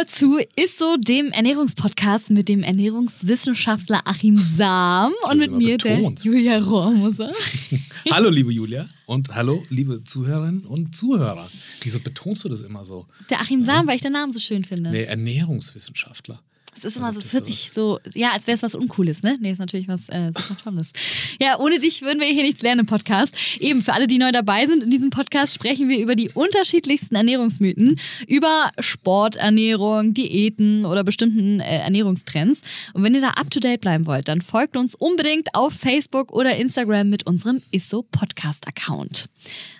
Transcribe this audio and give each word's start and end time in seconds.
Hallo 0.00 0.08
zu 0.08 0.38
Isso, 0.56 0.96
dem 0.96 1.30
Ernährungspodcast 1.30 2.30
mit 2.30 2.48
dem 2.48 2.62
Ernährungswissenschaftler 2.62 4.00
Achim 4.06 4.38
Sam 4.38 5.12
und 5.28 5.38
mit 5.38 5.50
mir 5.50 5.76
betonst. 5.76 6.24
der 6.24 6.32
Julia 6.32 6.58
Rohrmoser. 6.58 7.30
hallo 8.10 8.30
liebe 8.30 8.50
Julia 8.50 8.86
und 9.04 9.34
hallo 9.34 9.62
liebe 9.68 10.02
Zuhörerinnen 10.02 10.64
und 10.64 10.96
Zuhörer. 10.96 11.46
Wieso 11.82 12.00
betonst 12.00 12.46
du 12.46 12.48
das 12.48 12.62
immer 12.62 12.82
so? 12.82 13.06
Der 13.28 13.42
Achim 13.42 13.62
Sam, 13.62 13.86
weil 13.86 13.96
ich 13.96 14.02
den 14.02 14.12
Namen 14.12 14.32
so 14.32 14.38
schön 14.38 14.64
finde. 14.64 14.90
Nee, 14.90 15.04
Ernährungswissenschaftler. 15.04 16.40
Es 16.76 16.84
ist 16.84 16.96
immer 16.96 17.08
also, 17.08 17.20
so, 17.20 17.26
es 17.26 17.32
hört 17.32 17.46
sich 17.46 17.70
so, 17.72 17.98
ja, 18.14 18.30
als 18.32 18.46
wäre 18.46 18.54
es 18.54 18.62
was 18.62 18.74
Uncooles, 18.74 19.22
ne? 19.22 19.36
Nee, 19.40 19.52
ist 19.52 19.58
natürlich 19.58 19.88
was 19.88 20.08
äh, 20.08 20.32
super 20.36 20.56
Tolles. 20.62 20.92
Ja, 21.40 21.58
ohne 21.58 21.78
dich 21.78 22.02
würden 22.02 22.20
wir 22.20 22.26
hier 22.28 22.42
nichts 22.42 22.62
lernen 22.62 22.80
im 22.80 22.86
Podcast. 22.86 23.34
Eben, 23.58 23.82
für 23.82 23.92
alle, 23.92 24.06
die 24.06 24.18
neu 24.18 24.32
dabei 24.32 24.66
sind 24.66 24.82
in 24.82 24.90
diesem 24.90 25.10
Podcast, 25.10 25.54
sprechen 25.54 25.88
wir 25.88 25.98
über 25.98 26.14
die 26.14 26.30
unterschiedlichsten 26.30 27.16
Ernährungsmythen, 27.16 27.98
über 28.26 28.70
Sporternährung, 28.78 30.14
Diäten 30.14 30.84
oder 30.84 31.04
bestimmten 31.04 31.60
äh, 31.60 31.78
Ernährungstrends. 31.78 32.60
Und 32.92 33.02
wenn 33.02 33.14
ihr 33.14 33.20
da 33.20 33.30
up 33.30 33.50
to 33.50 33.60
date 33.60 33.80
bleiben 33.80 34.06
wollt, 34.06 34.28
dann 34.28 34.40
folgt 34.40 34.76
uns 34.76 34.94
unbedingt 34.94 35.54
auf 35.54 35.72
Facebook 35.72 36.32
oder 36.32 36.56
Instagram 36.56 37.08
mit 37.08 37.26
unserem 37.26 37.60
Isso 37.72 38.02
Podcast 38.02 38.66
Account. 38.68 39.28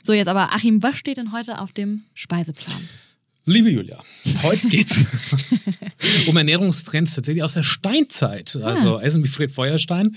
So, 0.03 0.13
jetzt 0.13 0.29
aber, 0.29 0.53
Achim, 0.53 0.83
was 0.83 0.97
steht 0.97 1.19
denn 1.19 1.33
heute 1.33 1.61
auf 1.61 1.73
dem 1.73 2.05
Speiseplan? 2.15 2.89
Liebe 3.51 3.69
Julia, 3.69 4.01
heute 4.45 4.69
geht's 4.69 5.05
um 6.29 6.37
Ernährungstrends 6.37 7.17
tatsächlich 7.17 7.43
aus 7.43 7.55
der 7.55 7.65
Steinzeit. 7.65 8.55
Also 8.63 8.99
ah. 8.99 9.03
Essen 9.03 9.25
wie 9.25 9.29
Fred 9.29 9.51
Feuerstein. 9.51 10.15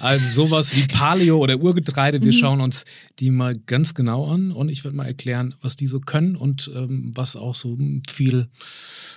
Also 0.00 0.46
sowas 0.46 0.76
wie 0.76 0.86
Paleo 0.86 1.38
oder 1.38 1.58
Urgetreide. 1.58 2.20
Wir 2.20 2.26
mhm. 2.26 2.32
schauen 2.32 2.60
uns 2.60 2.84
die 3.20 3.30
mal 3.30 3.54
ganz 3.66 3.94
genau 3.94 4.30
an 4.30 4.52
und 4.52 4.68
ich 4.68 4.84
werde 4.84 4.98
mal 4.98 5.06
erklären, 5.06 5.54
was 5.62 5.76
die 5.76 5.86
so 5.86 5.98
können 5.98 6.36
und 6.36 6.70
ähm, 6.74 7.10
was 7.14 7.36
auch 7.36 7.54
so 7.54 7.78
viel 8.06 8.48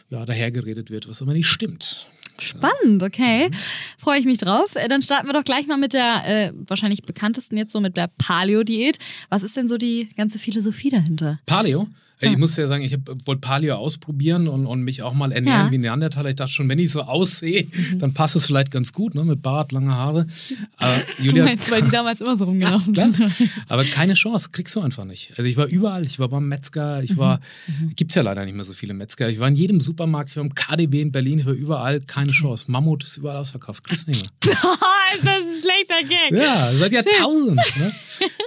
ja, 0.10 0.24
dahergeredet 0.24 0.90
wird, 0.90 1.10
was 1.10 1.22
aber 1.22 1.34
nicht 1.34 1.48
stimmt. 1.48 2.08
Spannend, 2.40 3.04
okay. 3.04 3.50
Freue 3.98 4.20
ich 4.20 4.26
mich 4.26 4.38
drauf. 4.38 4.76
Äh, 4.76 4.88
dann 4.88 5.02
starten 5.02 5.28
wir 5.28 5.34
doch 5.34 5.44
gleich 5.44 5.68
mal 5.68 5.78
mit 5.78 5.94
der 5.94 6.24
äh, 6.26 6.54
wahrscheinlich 6.68 7.04
bekanntesten 7.04 7.58
jetzt 7.58 7.72
so 7.72 7.80
mit 7.80 7.98
der 7.98 8.10
Paleo-Diät. 8.18 8.98
Was 9.30 9.44
ist 9.44 9.58
denn 9.58 9.68
so 9.68 9.78
die 9.78 10.10
ganze 10.16 10.40
Philosophie 10.40 10.90
dahinter? 10.90 11.40
Paleo? 11.46 11.88
Ja. 12.20 12.32
Ich 12.32 12.38
muss 12.38 12.58
ja 12.58 12.66
sagen, 12.66 12.82
ich 12.84 12.98
wollte 13.26 13.42
Paleo 13.42 13.76
ausprobieren 13.76 14.48
und, 14.48 14.66
und 14.66 14.82
mich 14.82 15.04
auch 15.04 15.14
mal 15.14 15.32
ernähren 15.32 15.68
ja. 15.68 15.72
wie 15.72 15.78
Neandertaler. 15.78 16.30
Ich 16.30 16.36
dachte 16.36 16.52
schon, 16.52 16.68
wenn 16.68 16.80
ich 16.80 16.90
so 16.90 17.04
aussehe, 17.04 17.66
mhm. 17.66 18.00
dann 18.00 18.14
passt 18.16 18.36
es 18.36 18.48
vielleicht 18.48 18.72
ganz 18.72 18.92
gut, 18.92 19.14
ne? 19.14 19.24
mit 19.24 19.44
Bart, 19.44 19.72
lange 19.72 19.94
Haare. 19.94 20.26
Aber, 20.78 20.98
Julia, 21.20 21.44
du 21.44 21.50
meinst, 21.50 21.70
weil 21.70 21.84
die 21.84 21.92
damals 21.92 22.20
immer 22.22 22.36
so 22.36 22.46
rumgelaufen 22.46 22.96
sind. 22.96 23.20
Aber 23.70 23.84
keine 23.84 24.16
Chance, 24.16 24.50
kriegst 24.52 24.76
du 24.76 24.82
einfach 24.82 25.06
nicht. 25.06 25.30
Also 25.38 25.44
ich 25.44 25.58
war 25.58 25.68
überall, 25.68 26.08
ich 26.08 26.18
war 26.18 26.28
beim 26.28 26.48
Metzger, 26.48 27.04
ich 27.04 27.18
war, 27.18 27.40
mhm. 27.68 27.96
gibt 27.96 28.10
es 28.10 28.16
ja 28.16 28.24
leider 28.24 28.44
nicht 28.46 28.56
mehr 28.56 28.64
so 28.64 28.74
viele 28.74 28.96
Metzger. 28.96 29.30
Ich 29.30 29.40
war 29.40 29.48
in 29.48 29.56
jedem 29.56 29.80
Supermarkt, 29.80 30.32
ich 30.32 30.38
war 30.38 30.44
im 30.44 30.56
KDB 30.56 31.02
in 31.02 31.12
Berlin, 31.12 31.38
ich 31.38 31.46
war 31.46 31.54
überall, 31.54 32.00
keine 32.00 32.32
Chance. 32.32 32.72
Mammut 32.72 33.04
ist 33.04 33.18
überall 33.18 33.38
ausverkauft, 33.38 33.87
kriegst 33.88 34.08
nicht 34.08 34.22
mehr. 34.46 34.54
das 34.62 35.24
ist 35.24 35.28
ein 35.28 35.62
schlechter 35.62 36.08
Gag. 36.08 36.32
Ja, 36.32 36.72
seit 36.74 36.92
Jahrtausenden. 36.92 37.56
ne? 37.56 37.92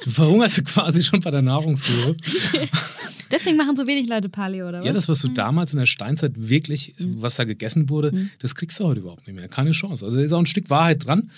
Du 0.04 0.10
verhungerst 0.10 0.64
quasi 0.64 1.02
schon 1.02 1.20
bei 1.20 1.30
der 1.30 1.42
Nahrungssuche. 1.42 2.16
Deswegen 3.30 3.56
machen 3.56 3.76
so 3.76 3.86
wenig 3.86 4.08
Leute 4.08 4.28
Paleo, 4.28 4.68
oder 4.68 4.78
was? 4.78 4.84
Ja, 4.84 4.92
das, 4.92 5.08
was 5.08 5.20
du 5.20 5.28
mhm. 5.28 5.34
damals 5.34 5.72
in 5.72 5.78
der 5.78 5.86
Steinzeit 5.86 6.32
wirklich, 6.36 6.94
mhm. 6.98 7.22
was 7.22 7.36
da 7.36 7.44
gegessen 7.44 7.88
wurde, 7.88 8.10
mhm. 8.12 8.30
das 8.40 8.54
kriegst 8.54 8.80
du 8.80 8.84
heute 8.84 9.00
überhaupt 9.00 9.26
nicht 9.26 9.36
mehr. 9.36 9.48
Keine 9.48 9.70
Chance. 9.70 10.04
Also 10.04 10.18
da 10.18 10.24
ist 10.24 10.32
auch 10.32 10.40
ein 10.40 10.46
Stück 10.46 10.70
Wahrheit 10.70 11.06
dran. 11.06 11.30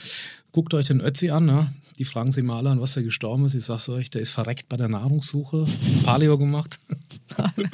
Guckt 0.53 0.75
euch 0.75 0.87
den 0.87 1.01
Ötzi 1.01 1.31
an, 1.31 1.47
ne? 1.47 1.73
Die 1.99 2.05
fragen 2.05 2.31
sie 2.31 2.43
mal 2.43 2.67
an, 2.67 2.81
was 2.81 2.95
der 2.95 3.03
gestorben 3.03 3.45
ist. 3.47 3.55
Ich 3.55 3.65
sag's 3.65 3.89
euch, 3.89 4.11
der 4.11 4.21
ist 4.21 4.31
verreckt 4.31 4.69
bei 4.69 4.77
der 4.77 4.89
Nahrungssuche, 4.89 5.65
Paleo 6.05 6.39
gemacht. 6.39 6.79
Oh 7.39 7.49
nein. 7.57 7.71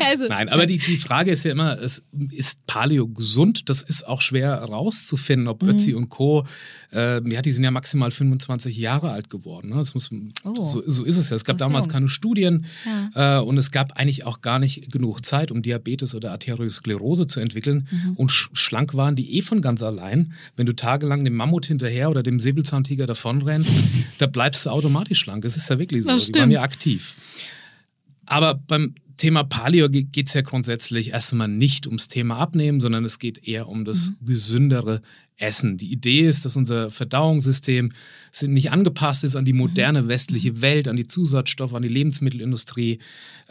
Also, 0.00 0.24
nein, 0.28 0.48
aber 0.48 0.64
die, 0.64 0.78
die 0.78 0.96
Frage 0.96 1.30
ist 1.30 1.44
ja 1.44 1.52
immer, 1.52 1.76
ist, 1.76 2.06
ist 2.30 2.64
Paleo 2.66 3.06
gesund? 3.06 3.68
Das 3.68 3.82
ist 3.82 4.06
auch 4.06 4.22
schwer 4.22 4.54
rauszufinden, 4.62 5.46
ob 5.46 5.62
mhm. 5.62 5.68
Ötzi 5.68 5.92
und 5.92 6.08
Co. 6.08 6.46
Äh, 6.92 7.20
ja, 7.28 7.42
die 7.42 7.52
sind 7.52 7.64
ja 7.64 7.70
maximal 7.70 8.10
25 8.10 8.78
Jahre 8.78 9.10
alt 9.10 9.28
geworden. 9.28 9.68
Ne? 9.68 9.76
Das 9.76 9.92
muss, 9.92 10.08
oh. 10.44 10.54
so, 10.54 10.82
so, 10.86 11.04
ist 11.04 11.18
es 11.18 11.28
ja. 11.28 11.36
Es 11.36 11.44
gab 11.44 11.58
so. 11.58 11.66
damals 11.66 11.90
keine 11.90 12.08
Studien 12.08 12.64
ja. 13.14 13.40
äh, 13.40 13.42
und 13.42 13.58
es 13.58 13.70
gab 13.70 13.92
eigentlich 13.98 14.24
auch 14.24 14.40
gar 14.40 14.58
nicht 14.58 14.90
genug 14.90 15.22
Zeit, 15.22 15.50
um 15.50 15.60
Diabetes 15.60 16.14
oder 16.14 16.30
Arteriosklerose 16.30 17.26
zu 17.26 17.40
entwickeln. 17.40 17.88
Mhm. 17.90 18.12
Und 18.14 18.30
sch 18.30 18.48
schlank 18.54 18.94
waren 18.94 19.16
die 19.16 19.36
eh 19.36 19.42
von 19.42 19.60
ganz 19.60 19.82
allein. 19.82 20.32
Wenn 20.56 20.64
du 20.64 20.74
tagelang 20.74 21.24
dem 21.24 21.34
Mammut 21.34 21.66
hinterher 21.66 21.97
oder 22.06 22.22
dem 22.22 22.38
Säbelzahntiger 22.38 23.06
davon 23.06 23.42
rennst, 23.42 23.74
da 24.18 24.26
bleibst 24.26 24.66
du 24.66 24.70
automatisch 24.70 25.18
schlank. 25.18 25.42
Das 25.42 25.56
ist 25.56 25.68
ja 25.68 25.78
wirklich 25.78 26.04
so. 26.04 26.16
Die 26.16 26.38
waren 26.38 26.50
ja 26.50 26.62
aktiv. 26.62 27.16
Aber 28.26 28.54
beim 28.54 28.94
Thema 29.16 29.42
Paleo 29.42 29.88
geht 29.88 30.28
es 30.28 30.34
ja 30.34 30.42
grundsätzlich 30.42 31.10
erstmal 31.10 31.48
nicht 31.48 31.86
ums 31.86 32.08
Thema 32.08 32.38
Abnehmen, 32.38 32.80
sondern 32.80 33.04
es 33.04 33.18
geht 33.18 33.48
eher 33.48 33.68
um 33.68 33.84
das 33.84 34.10
mhm. 34.10 34.26
gesündere 34.26 35.02
Essen. 35.38 35.76
Die 35.76 35.90
Idee 35.92 36.28
ist, 36.28 36.44
dass 36.44 36.56
unser 36.56 36.90
Verdauungssystem 36.90 37.92
nicht 38.42 38.70
angepasst 38.70 39.24
ist 39.24 39.36
an 39.36 39.44
die 39.44 39.52
moderne 39.52 40.02
mhm. 40.02 40.08
westliche 40.08 40.60
Welt, 40.60 40.86
an 40.86 40.96
die 40.96 41.06
Zusatzstoffe, 41.06 41.74
an 41.74 41.82
die 41.82 41.88
Lebensmittelindustrie 41.88 42.98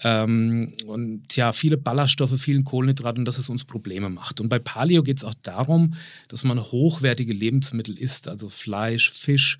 ähm, 0.03 0.73
und 0.85 1.35
ja, 1.35 1.51
viele 1.53 1.77
Ballaststoffe, 1.77 2.39
vielen 2.39 2.63
Kohlenhydraten, 2.63 3.25
dass 3.25 3.37
es 3.37 3.49
uns 3.49 3.65
Probleme 3.65 4.09
macht. 4.09 4.39
Und 4.39 4.49
bei 4.49 4.59
Paleo 4.59 5.01
geht 5.01 5.17
es 5.17 5.23
auch 5.23 5.33
darum, 5.41 5.95
dass 6.27 6.43
man 6.43 6.61
hochwertige 6.61 7.33
Lebensmittel 7.33 7.97
isst, 7.97 8.27
also 8.27 8.49
Fleisch, 8.49 9.11
Fisch, 9.11 9.57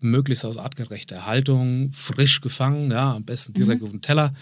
möglichst 0.00 0.44
aus 0.44 0.56
artgerechter 0.56 1.26
Haltung, 1.26 1.90
frisch 1.92 2.40
gefangen, 2.40 2.90
ja, 2.90 3.14
am 3.14 3.24
besten 3.24 3.52
direkt 3.52 3.80
mhm. 3.80 3.86
auf 3.86 3.90
dem 3.90 4.00
Teller. 4.00 4.32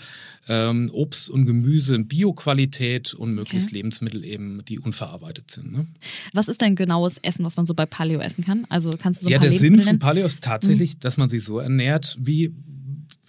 Ähm, 0.49 0.91
Obst 0.93 1.31
und 1.31 1.47
Gemüse 1.47 1.95
in 1.95 2.07
Bioqualität 2.07 3.15
und 3.15 3.35
möglichst 3.35 3.69
okay. 3.69 3.77
Lebensmittel 3.77 4.25
eben, 4.25 4.65
die 4.65 4.79
unverarbeitet 4.79 5.51
sind. 5.51 5.73
Ne? 5.73 5.87
Was 6.33 6.49
ist 6.49 6.61
denn 6.61 6.77
genaues 6.77 7.19
Essen, 7.19 7.45
was 7.45 7.57
man 7.57 7.67
so 7.67 7.75
bei 7.75 7.87
Paleo 7.87 8.21
essen 8.21 8.45
kann? 8.45 8.67
Also 8.69 8.97
kannst 8.97 9.23
du 9.23 9.25
so 9.25 9.29
ein 9.29 9.33
Ja, 9.33 9.39
der 9.39 9.51
Sinn 9.51 9.81
von 9.81 9.99
Paleo 9.99 10.27
ist 10.27 10.43
tatsächlich, 10.43 10.95
mhm. 10.95 11.01
dass 11.01 11.17
man 11.17 11.29
sich 11.29 11.43
so 11.43 11.59
ernährt 11.59 12.17
wie 12.21 12.53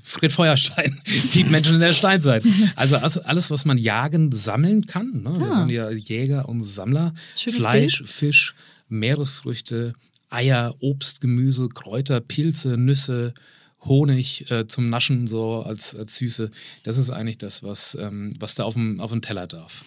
Fred 0.03 0.31
Feuerstein, 0.31 0.97
die 1.33 1.44
Menschen 1.45 1.75
in 1.75 1.81
der 1.81 1.91
Steinzeit. 1.91 2.45
Also 2.75 2.95
alles, 2.97 3.51
was 3.51 3.65
man 3.65 3.77
jagen, 3.77 4.31
sammeln 4.31 4.85
kann. 4.85 5.21
Ne? 5.21 5.29
Ah. 5.29 5.39
Wir 5.39 5.49
waren 5.49 5.69
ja 5.69 5.91
Jäger 5.91 6.47
und 6.47 6.61
Sammler. 6.61 7.13
Schönes 7.35 7.59
Fleisch, 7.59 7.97
Bild. 7.97 8.09
Fisch, 8.09 8.55
Meeresfrüchte, 8.88 9.94
Eier, 10.29 10.75
Obst, 10.79 11.21
Gemüse, 11.21 11.69
Kräuter, 11.69 12.19
Pilze, 12.19 12.77
Nüsse, 12.77 13.33
Honig 13.85 14.49
äh, 14.51 14.67
zum 14.67 14.88
Naschen 14.88 15.27
so 15.27 15.61
als, 15.61 15.95
als 15.95 16.15
Süße. 16.15 16.49
Das 16.83 16.97
ist 16.97 17.09
eigentlich 17.09 17.38
das, 17.38 17.63
was, 17.63 17.95
ähm, 17.99 18.33
was 18.39 18.55
da 18.55 18.63
auf 18.63 18.73
dem, 18.73 18.99
auf 18.99 19.11
dem 19.11 19.21
Teller 19.21 19.47
darf. 19.47 19.83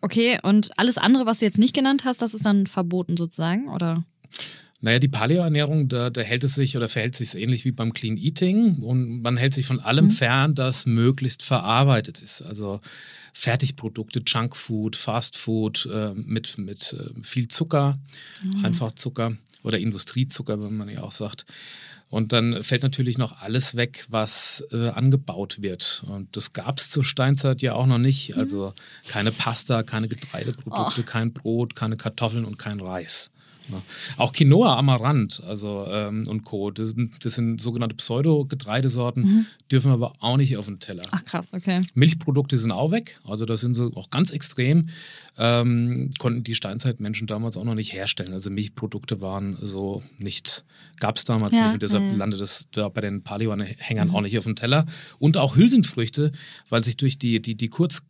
Okay, 0.00 0.38
und 0.42 0.78
alles 0.78 0.98
andere, 0.98 1.26
was 1.26 1.38
du 1.38 1.46
jetzt 1.46 1.58
nicht 1.58 1.74
genannt 1.74 2.04
hast, 2.04 2.20
das 2.20 2.34
ist 2.34 2.44
dann 2.44 2.66
verboten 2.66 3.16
sozusagen, 3.16 3.68
oder? 3.68 4.04
Naja, 4.82 4.98
die 4.98 5.08
Paleo-Ernährung, 5.08 5.88
da, 5.88 6.10
da, 6.10 6.20
hält 6.20 6.44
es 6.44 6.54
sich 6.54 6.76
oder 6.76 6.88
verhält 6.88 7.16
sich 7.16 7.34
ähnlich 7.34 7.64
wie 7.64 7.72
beim 7.72 7.94
Clean 7.94 8.18
Eating 8.18 8.76
und 8.82 9.22
man 9.22 9.38
hält 9.38 9.54
sich 9.54 9.64
von 9.64 9.80
allem 9.80 10.06
mhm. 10.06 10.10
fern, 10.10 10.54
das 10.54 10.84
möglichst 10.84 11.42
verarbeitet 11.42 12.18
ist. 12.18 12.42
Also 12.42 12.80
Fertigprodukte, 13.32 14.20
Junkfood, 14.26 14.94
Fastfood 14.94 15.88
äh, 15.90 16.12
mit, 16.14 16.58
mit 16.58 16.92
äh, 16.92 17.22
viel 17.22 17.48
Zucker, 17.48 17.98
mhm. 18.42 18.64
einfach 18.66 18.92
Zucker 18.92 19.32
oder 19.64 19.78
Industriezucker, 19.78 20.62
wenn 20.62 20.76
man 20.76 20.88
ja 20.88 21.02
auch 21.02 21.12
sagt. 21.12 21.44
Und 22.10 22.32
dann 22.32 22.62
fällt 22.62 22.84
natürlich 22.84 23.18
noch 23.18 23.40
alles 23.40 23.74
weg, 23.74 24.06
was 24.08 24.62
äh, 24.70 24.88
angebaut 24.90 25.62
wird. 25.62 26.04
Und 26.06 26.36
das 26.36 26.52
gab 26.52 26.78
es 26.78 26.90
zur 26.90 27.02
Steinzeit 27.02 27.60
ja 27.60 27.72
auch 27.72 27.86
noch 27.86 27.98
nicht. 27.98 28.34
Mhm. 28.36 28.40
Also 28.40 28.72
keine 29.08 29.32
Pasta, 29.32 29.82
keine 29.82 30.06
Getreideprodukte, 30.06 31.00
oh. 31.00 31.04
kein 31.04 31.32
Brot, 31.32 31.74
keine 31.74 31.96
Kartoffeln 31.96 32.44
und 32.44 32.56
kein 32.56 32.78
Reis. 32.78 33.30
Ja. 33.70 33.82
Auch 34.16 34.32
Quinoa, 34.32 34.76
Amaranth 34.76 35.42
also, 35.46 35.86
ähm, 35.90 36.24
und 36.28 36.44
Co., 36.44 36.70
das, 36.70 36.94
das 37.22 37.34
sind 37.34 37.60
sogenannte 37.60 37.96
Pseudo-Getreidesorten, 37.96 39.22
mhm. 39.22 39.46
dürfen 39.70 39.90
aber 39.90 40.12
auch 40.20 40.36
nicht 40.36 40.56
auf 40.56 40.66
den 40.66 40.80
Teller. 40.80 41.02
Ach 41.10 41.24
krass, 41.24 41.52
okay. 41.52 41.82
Milchprodukte 41.94 42.56
sind 42.56 42.72
auch 42.72 42.90
weg, 42.90 43.18
also 43.24 43.44
das 43.46 43.60
sind 43.60 43.74
sie 43.74 43.90
auch 43.94 44.10
ganz 44.10 44.30
extrem. 44.30 44.88
Ähm, 45.36 46.10
konnten 46.18 46.44
die 46.44 46.54
Steinzeitmenschen 46.54 47.26
damals 47.26 47.56
auch 47.56 47.64
noch 47.64 47.74
nicht 47.74 47.92
herstellen. 47.92 48.32
Also 48.32 48.50
Milchprodukte 48.50 49.20
waren 49.20 49.56
so 49.60 50.02
nicht, 50.18 50.64
gab 51.00 51.16
es 51.16 51.24
damals 51.24 51.56
ja, 51.56 51.64
nicht 51.64 51.74
und 51.74 51.82
deshalb 51.82 52.04
ja. 52.04 52.16
landet 52.16 52.40
es 52.40 52.66
da 52.70 52.88
bei 52.88 53.00
den 53.00 53.22
Paleo-Hängern 53.22 54.08
mhm. 54.08 54.14
auch 54.14 54.20
nicht 54.20 54.38
auf 54.38 54.44
dem 54.44 54.56
Teller. 54.56 54.86
Und 55.18 55.36
auch 55.36 55.56
Hülsenfrüchte, 55.56 56.30
weil 56.68 56.84
sich 56.84 56.96
durch 56.96 57.18
die, 57.18 57.42
die, 57.42 57.56
die 57.56 57.68
kurz 57.68 58.02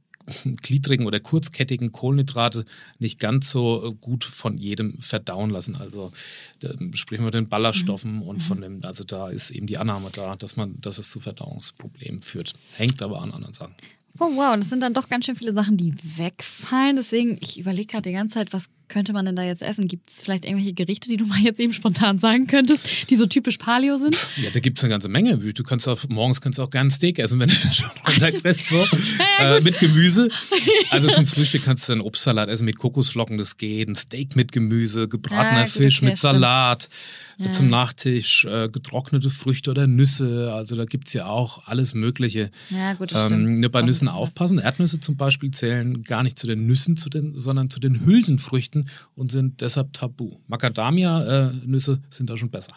gliedrigen 0.62 1.06
oder 1.06 1.20
kurzkettigen 1.20 1.92
Kohlenhydrate 1.92 2.64
nicht 2.98 3.20
ganz 3.20 3.50
so 3.50 3.86
äh, 3.86 3.94
gut 3.94 4.24
von 4.24 4.58
jedem 4.58 5.00
verdauen 5.00 5.50
lassen. 5.50 5.76
Also 5.76 6.12
da 6.60 6.70
sprechen 6.94 7.24
wir 7.24 7.30
den 7.30 7.48
Ballaststoffen 7.48 8.16
mhm. 8.16 8.22
und 8.22 8.42
von 8.42 8.60
dem, 8.60 8.84
also 8.84 9.04
da 9.04 9.28
ist 9.28 9.50
eben 9.50 9.66
die 9.66 9.78
Annahme 9.78 10.10
da, 10.12 10.36
dass 10.36 10.56
man, 10.56 10.80
dass 10.80 10.98
es 10.98 11.10
zu 11.10 11.20
Verdauungsproblemen 11.20 12.22
führt. 12.22 12.52
Hängt 12.76 13.02
aber 13.02 13.22
an 13.22 13.32
anderen 13.32 13.54
Sachen. 13.54 13.74
Oh 14.20 14.30
wow, 14.36 14.56
das 14.56 14.68
sind 14.68 14.80
dann 14.80 14.94
doch 14.94 15.08
ganz 15.08 15.26
schön 15.26 15.34
viele 15.34 15.52
Sachen, 15.52 15.76
die 15.76 15.92
wegfallen. 16.18 16.94
Deswegen, 16.94 17.36
ich 17.40 17.58
überlege 17.58 17.86
gerade 17.86 18.08
die 18.08 18.14
ganze 18.14 18.34
Zeit, 18.34 18.52
was 18.52 18.70
könnte 18.88 19.12
man 19.12 19.24
denn 19.24 19.36
da 19.36 19.42
jetzt 19.42 19.62
essen? 19.62 19.88
Gibt 19.88 20.10
es 20.10 20.22
vielleicht 20.22 20.44
irgendwelche 20.44 20.74
Gerichte, 20.74 21.08
die 21.08 21.16
du 21.16 21.26
mal 21.26 21.38
jetzt 21.38 21.60
eben 21.60 21.72
spontan 21.72 22.18
sagen 22.18 22.46
könntest, 22.46 23.10
die 23.10 23.16
so 23.16 23.26
typisch 23.26 23.58
Paleo 23.58 23.98
sind? 23.98 24.16
Ja, 24.36 24.50
da 24.50 24.60
gibt 24.60 24.78
es 24.78 24.84
eine 24.84 24.90
ganze 24.90 25.08
Menge. 25.08 25.36
Du 25.38 25.62
kannst 25.62 25.88
auch, 25.88 25.98
morgens 26.08 26.40
kannst 26.40 26.58
du 26.58 26.62
auch 26.62 26.70
gerne 26.70 26.90
Steak 26.90 27.18
essen, 27.18 27.40
wenn 27.40 27.48
du 27.48 27.54
das 27.54 27.76
schon 27.76 27.90
runterkriegst, 28.06 28.68
so. 28.68 28.84
Ja, 29.38 29.56
äh, 29.56 29.60
mit 29.62 29.78
Gemüse. 29.78 30.28
Also 30.90 31.10
zum 31.10 31.26
Frühstück 31.26 31.64
kannst 31.64 31.88
du 31.88 31.92
einen 31.92 32.02
Obstsalat 32.02 32.48
essen 32.48 32.66
mit 32.66 32.78
Kokosflocken, 32.78 33.36
das 33.36 33.56
geht. 33.56 33.88
Ein 33.88 33.96
Steak 33.96 34.36
mit 34.36 34.52
Gemüse, 34.52 35.08
gebratener 35.08 35.62
ja, 35.62 35.66
Fisch 35.66 36.02
mit 36.02 36.18
Salat. 36.18 36.88
Ja. 37.38 37.50
Zum 37.50 37.68
Nachtisch 37.68 38.44
äh, 38.44 38.68
getrocknete 38.68 39.28
Früchte 39.28 39.72
oder 39.72 39.88
Nüsse. 39.88 40.52
Also 40.54 40.76
da 40.76 40.84
gibt 40.84 41.08
es 41.08 41.14
ja 41.14 41.26
auch 41.26 41.66
alles 41.66 41.94
Mögliche. 41.94 42.50
Ja, 42.70 42.92
gut, 42.92 43.10
das 43.10 43.22
ähm, 43.22 43.26
stimmt. 43.26 43.60
Nur 43.60 43.70
bei 43.70 43.82
Nüssen 43.82 44.08
aufpassen. 44.08 44.58
Erdnüsse 44.58 45.00
zum 45.00 45.16
Beispiel 45.16 45.50
zählen 45.50 46.04
gar 46.04 46.22
nicht 46.22 46.38
zu 46.38 46.46
den 46.46 46.66
Nüssen, 46.66 46.96
zu 46.96 47.08
den, 47.08 47.36
sondern 47.36 47.70
zu 47.70 47.80
den 47.80 48.06
Hülsenfrüchten 48.06 48.73
und 49.14 49.30
sind 49.32 49.60
deshalb 49.60 49.92
tabu. 49.92 50.38
Macadamia-Nüsse 50.46 52.00
sind 52.10 52.30
da 52.30 52.36
schon 52.36 52.50
besser. 52.50 52.76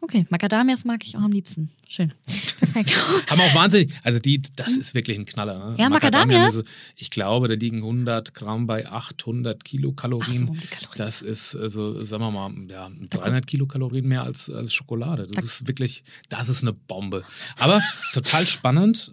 Okay, 0.00 0.26
Macadamias 0.28 0.84
mag 0.84 1.02
ich 1.02 1.16
auch 1.16 1.22
am 1.22 1.32
liebsten. 1.32 1.70
Schön. 1.88 2.12
Perfekt. 2.58 2.94
Haben 3.30 3.40
auch 3.40 3.54
wahnsinnig, 3.54 3.92
also 4.02 4.18
die, 4.18 4.42
das 4.56 4.76
ist 4.76 4.94
wirklich 4.94 5.18
ein 5.18 5.24
Knaller. 5.24 5.70
Ne? 5.70 5.76
Ja, 5.78 5.88
Macadamias? 5.88 6.62
Ich 6.96 7.10
glaube, 7.10 7.48
da 7.48 7.54
liegen 7.54 7.78
100 7.78 8.34
Gramm 8.34 8.66
bei 8.66 8.86
800 8.86 9.64
Kilokalorien. 9.64 10.46
So, 10.46 10.46
Kalorien. 10.46 10.96
Das 10.96 11.22
ist, 11.22 11.56
also, 11.56 12.02
sagen 12.02 12.22
wir 12.22 12.30
mal, 12.30 12.52
ja, 12.68 12.90
300 13.10 13.46
Kilokalorien 13.46 14.06
mehr 14.06 14.24
als, 14.24 14.50
als 14.50 14.72
Schokolade. 14.72 15.26
Das 15.32 15.44
ist 15.44 15.66
wirklich, 15.66 16.04
das 16.28 16.48
ist 16.48 16.62
eine 16.62 16.72
Bombe. 16.72 17.24
Aber 17.58 17.82
total 18.12 18.46
spannend. 18.46 19.12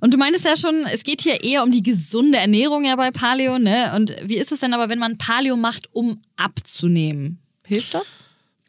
Und 0.00 0.14
du 0.14 0.18
meintest 0.18 0.44
ja 0.44 0.56
schon, 0.56 0.84
es 0.92 1.02
geht 1.02 1.20
hier 1.20 1.42
eher 1.42 1.62
um 1.62 1.70
die 1.70 1.82
gesunde 1.82 2.38
Ernährung 2.38 2.84
ja 2.84 2.96
bei 2.96 3.10
Paleo, 3.10 3.58
ne? 3.58 3.92
Und 3.94 4.16
wie 4.24 4.36
ist 4.36 4.50
es 4.50 4.60
denn 4.60 4.72
aber, 4.72 4.88
wenn 4.88 4.98
man 4.98 5.18
Paleo 5.18 5.56
macht, 5.56 5.88
um 5.92 6.20
abzunehmen? 6.36 7.38
Hilft 7.66 7.94
das? 7.94 8.16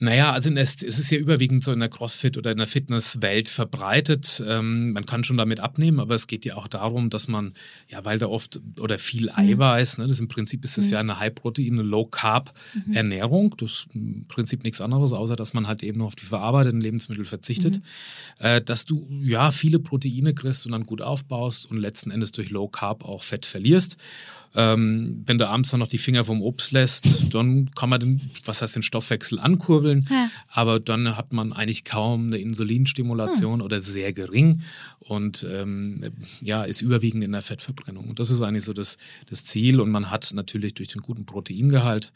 Naja, 0.04 0.32
also 0.32 0.52
es 0.52 0.82
ist 0.82 1.12
ja 1.12 1.20
überwiegend 1.20 1.64
so 1.64 1.72
in 1.72 1.80
der 1.80 1.88
CrossFit 1.88 2.36
oder 2.36 2.50
in 2.50 2.58
der 2.58 2.66
Fitnesswelt 2.66 3.50
verbreitet. 3.50 4.44
Ähm, 4.48 4.94
man 4.94 5.06
kann 5.06 5.24
schon 5.24 5.38
damit 5.38 5.60
abnehmen, 5.60 6.00
aber 6.00 6.16
es 6.16 6.26
geht 6.26 6.44
ja 6.44 6.58
auch 6.58 6.68
darum, 6.68 7.12
dass 7.12 7.28
man, 7.28 7.54
ja, 7.88 8.04
weil 8.04 8.18
da 8.18 8.26
oft 8.26 8.60
oder 8.80 8.98
viel 8.98 9.26
mhm. 9.26 9.36
Eiweiß, 9.36 10.00
ne, 10.00 10.08
das 10.08 10.20
im 10.20 10.28
Prinzip 10.28 10.66
ist 10.66 10.80
es 10.80 10.88
mhm. 10.88 10.94
ja 10.94 11.00
eine 11.02 11.20
High-Protein, 11.20 11.74
eine 11.74 11.84
Low-Carb-Ernährung. 11.84 13.50
Mhm. 13.50 13.58
Das 13.58 13.72
ist 13.72 13.88
im 13.94 14.26
Prinzip 14.28 14.64
nichts 14.64 14.82
anderes, 14.82 15.14
außer 15.14 15.36
dass 15.36 15.54
man 15.54 15.68
halt 15.68 15.84
eben 15.84 16.00
nur 16.00 16.08
auf 16.08 16.16
die 16.16 16.26
verarbeiteten 16.26 16.82
Lebensmittel 16.82 17.24
verzichtet. 17.24 17.78
Mhm. 17.78 17.84
Äh, 18.40 18.62
dass 18.62 18.86
du 18.86 19.08
ja 19.22 19.52
viele 19.52 19.78
Proteine 19.78 20.34
kriegst 20.34 20.66
und 20.66 20.72
dann 20.72 20.86
gut 20.86 21.04
aufbaust 21.04 21.70
und 21.70 21.78
letzten 21.78 22.10
Endes 22.10 22.32
durch 22.32 22.50
Low-Carb 22.50 23.06
auch 23.06 23.22
Fett 23.22 23.46
verlierst. 23.46 23.98
Ähm, 24.54 25.24
wenn 25.26 25.38
du 25.38 25.48
abends 25.48 25.72
dann 25.72 25.80
noch 25.80 25.88
die 25.88 25.98
Finger 25.98 26.26
vom 26.26 26.42
Obst 26.42 26.72
lässt, 26.72 27.34
dann 27.34 27.72
kann 27.72 27.90
man 27.90 28.00
den, 28.00 28.22
was 28.46 28.62
heißt 28.62 28.76
den 28.76 28.84
Stoffwechsel 28.84 29.40
ankurbeln, 29.40 30.08
ja. 30.10 30.30
aber 30.50 30.80
dann 30.80 31.16
hat 31.16 31.32
man 31.32 31.54
eigentlich 31.54 31.86
kaum 31.86 32.28
eine 32.28 32.38
Insulinstimulation 32.38 33.60
hm. 33.60 33.62
oder 33.62 33.82
sehr 33.82 34.12
gering 34.12 34.62
und 35.00 35.48
ähm, 35.50 36.04
ja, 36.42 36.64
ist 36.64 36.82
überwiegend 36.82 37.24
in 37.24 37.32
der 37.32 37.42
Fettverbrennung. 37.42 38.10
Und 38.10 38.20
das 38.20 38.30
ist 38.30 38.42
eigentlich 38.42 38.66
so 38.66 38.74
das, 38.74 38.98
das 39.30 39.46
Ziel 39.46 39.80
und 39.80 39.90
man 39.90 40.12
hat 40.12 40.32
natürlich 40.34 40.74
durch 40.74 40.90
den 40.90 41.02
guten 41.02 41.26
Proteingehalt 41.26 42.12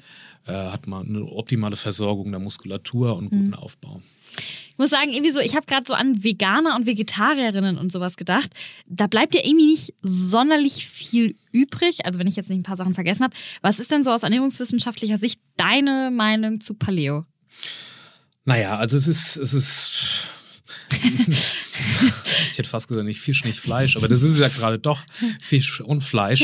äh, 0.46 0.52
hat 0.52 0.88
man 0.88 1.08
eine 1.08 1.24
optimale 1.24 1.76
Versorgung 1.78 2.32
der 2.32 2.40
Muskulatur 2.40 3.16
und 3.16 3.30
guten 3.30 3.54
hm. 3.54 3.54
Aufbau. 3.54 4.02
Ich 4.38 4.78
muss 4.78 4.90
sagen, 4.90 5.12
irgendwie 5.12 5.32
so, 5.32 5.40
ich 5.40 5.56
habe 5.56 5.66
gerade 5.66 5.86
so 5.88 5.94
an 5.94 6.24
Veganer 6.24 6.76
und 6.76 6.86
Vegetarierinnen 6.86 7.78
und 7.78 7.92
sowas 7.92 8.18
gedacht. 8.18 8.50
Da 8.88 9.08
bleibt 9.08 9.34
ja 9.34 9.42
irgendwie 9.44 9.68
nicht 9.68 9.94
sonderlich 10.02 10.86
viel 10.86 11.36
übrig. 11.54 12.06
Also 12.06 12.20
wenn 12.20 12.28
ich 12.28 12.36
jetzt 12.36 12.50
nicht 12.50 12.60
ein 12.60 12.64
paar 12.64 12.76
Sachen 12.76 12.94
vergessen 12.94 13.24
habe. 13.24 13.36
Was 13.62 13.80
ist 13.80 13.92
denn 13.92 14.04
so 14.04 14.12
aus 14.12 14.24
ernährungswissenschaftlicher 14.24 15.18
Sicht 15.18 15.40
deine 15.56 16.12
Meinung 16.12 16.60
zu 16.60 16.74
Paleo? 16.74 17.26
Naja, 18.44 18.76
also 18.78 18.98
es 18.98 19.08
ist, 19.08 19.38
es 19.38 19.54
ist. 19.54 19.92
ich 22.52 22.58
hätte 22.58 22.70
fast 22.70 22.88
gesagt, 22.88 23.08
nicht 23.08 23.20
Fisch, 23.20 23.44
nicht 23.44 23.60
Fleisch, 23.60 23.96
aber 23.98 24.08
das 24.08 24.22
ist 24.22 24.40
ja 24.40 24.50
gerade 24.50 24.78
doch 24.78 25.04
Fisch 25.42 25.82
und 25.82 26.02
Fleisch. 26.02 26.42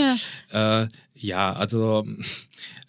Ja, 0.52 0.84
äh, 0.84 0.88
ja 1.14 1.54
also 1.54 2.06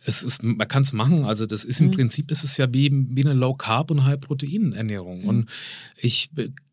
es 0.05 0.23
ist, 0.23 0.43
man 0.43 0.67
kann 0.69 0.83
es 0.83 0.93
machen. 0.93 1.25
Also 1.25 1.47
das 1.47 1.65
ist 1.65 1.81
im 1.81 1.89
mhm. 1.89 1.93
Prinzip 1.93 2.31
ist 2.31 2.45
es 2.45 2.57
ja 2.57 2.73
wie, 2.73 2.91
wie 2.93 3.25
eine 3.25 3.35
Low 3.35 3.53
Carb 3.53 3.91
und 3.91 4.05
High 4.05 4.21
Protein 4.21 4.73
Ernährung. 4.73 5.23
Mhm. 5.23 5.29
Und 5.29 5.51
ich 5.97 6.31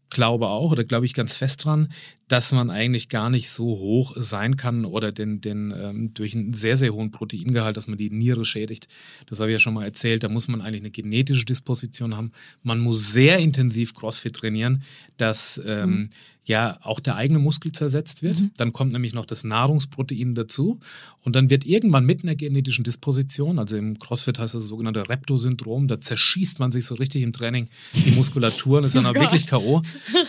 glaube 0.10 0.48
auch 0.48 0.72
oder 0.72 0.84
glaube 0.84 1.06
ich 1.06 1.14
ganz 1.14 1.36
fest 1.36 1.66
dran, 1.66 1.90
dass 2.28 2.52
man 2.52 2.70
eigentlich 2.70 3.10
gar 3.10 3.30
nicht 3.30 3.50
so 3.50 3.66
hoch 3.66 4.14
sein 4.16 4.56
kann 4.56 4.86
oder 4.86 5.12
den, 5.12 5.42
den 5.42 5.74
ähm, 5.78 6.14
durch 6.14 6.36
einen 6.36 6.54
sehr, 6.54 6.78
sehr 6.78 6.94
hohen 6.94 7.12
Proteingehalt, 7.12 7.78
dass 7.78 7.88
man 7.88 7.98
die 7.98 8.10
Niere 8.10 8.46
schädigt. 8.46 8.88
Das 9.28 9.40
habe 9.40 9.52
ich 9.52 9.54
ja 9.54 9.60
schon 9.60 9.74
mal 9.76 9.86
erzählt. 9.86 10.24
Da 10.24 10.30
muss 10.30 10.48
man 10.48 10.62
eigentlich 10.62 10.82
eine 10.82 10.92
genetische 10.92 11.46
Disposition 11.46 12.16
haben. 12.16 12.32
Man 12.64 12.80
muss 12.80 13.12
sehr 13.12 13.38
intensiv 13.38 13.94
CrossFit 13.94 14.36
trainieren, 14.36 14.84
dass 15.18 15.62
ähm, 15.66 15.90
mhm 15.90 16.10
ja 16.50 16.78
auch 16.82 17.00
der 17.00 17.16
eigene 17.16 17.40
Muskel 17.40 17.72
zersetzt 17.72 18.22
wird. 18.22 18.40
Mhm. 18.40 18.52
Dann 18.58 18.74
kommt 18.74 18.92
nämlich 18.92 19.14
noch 19.14 19.26
das 19.26 19.46
Nahrungsprotein 19.46 20.36
dazu. 20.36 20.80
Und 21.24 21.36
dann 21.36 21.50
wird 21.50 21.66
irgendwann 21.66 22.06
mit 22.06 22.24
einer 22.24 22.36
genetischen 22.36 22.84
Disposition, 22.84 23.60
also 23.60 23.78
im 23.78 23.98
CrossFit 23.98 24.40
heißt 24.40 24.54
das, 24.54 24.64
das 24.64 24.70
sogenannte 24.70 25.08
Repto-Syndrom, 25.08 25.88
da 25.88 26.02
zerschießt 26.02 26.60
man 26.60 26.72
sich 26.72 26.86
so 26.86 26.96
richtig 26.96 27.24
im 27.24 27.32
Training 27.32 27.70
die 27.94 28.12
Muskulatur 28.12 28.80
und 28.80 28.84
ist 28.84 28.96
dann 28.96 29.06
oh 29.06 29.10
auch 29.10 29.16
wirklich 29.22 29.48
K.O. 29.48 29.82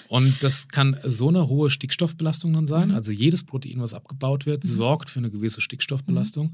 Und 0.09 0.43
das 0.43 0.69
kann 0.69 0.97
so 1.05 1.29
eine 1.29 1.49
hohe 1.49 1.71
Stickstoffbelastung 1.71 2.53
dann 2.53 2.67
sein. 2.67 2.89
Mhm. 2.89 2.95
Also 2.95 3.11
jedes 3.11 3.43
Protein, 3.43 3.81
was 3.81 3.95
abgebaut 3.95 4.47
wird, 4.47 4.63
mhm. 4.65 4.69
sorgt 4.69 5.11
für 5.11 5.19
eine 5.19 5.31
gewisse 5.31 5.61
Stickstoffbelastung. 5.61 6.53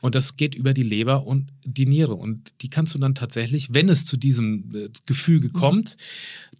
Mhm. 0.00 0.06
Und 0.06 0.14
das 0.14 0.36
geht 0.36 0.54
über 0.54 0.72
die 0.72 0.82
Leber 0.82 1.26
und 1.26 1.48
die 1.64 1.86
Niere. 1.86 2.14
Und 2.14 2.62
die 2.62 2.70
kannst 2.70 2.94
du 2.94 2.98
dann 2.98 3.14
tatsächlich, 3.14 3.68
wenn 3.72 3.88
es 3.88 4.04
zu 4.04 4.16
diesem 4.16 4.70
äh, 4.74 4.88
Gefüge 5.06 5.50
kommt, 5.50 5.96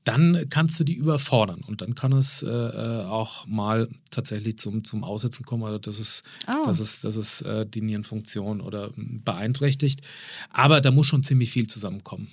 dann 0.04 0.46
kannst 0.48 0.80
du 0.80 0.84
die 0.84 0.94
überfordern. 0.94 1.60
Und 1.60 1.82
dann 1.82 1.94
kann 1.94 2.12
es 2.12 2.42
äh, 2.42 2.48
äh, 2.48 3.02
auch 3.04 3.46
mal 3.46 3.88
tatsächlich 4.10 4.58
zum, 4.58 4.82
zum 4.82 5.04
Aussetzen 5.04 5.44
kommen 5.44 5.62
oder 5.62 5.78
dass 5.78 5.98
es, 5.98 6.22
oh. 6.46 6.64
dass 6.64 6.80
es, 6.80 7.00
dass 7.02 7.16
es 7.16 7.42
äh, 7.42 7.66
die 7.66 7.82
Nierenfunktion 7.82 8.60
oder 8.60 8.90
hm, 8.94 9.22
beeinträchtigt. 9.22 10.00
Aber 10.50 10.80
da 10.80 10.90
muss 10.90 11.06
schon 11.06 11.22
ziemlich 11.22 11.50
viel 11.50 11.66
zusammenkommen. 11.66 12.28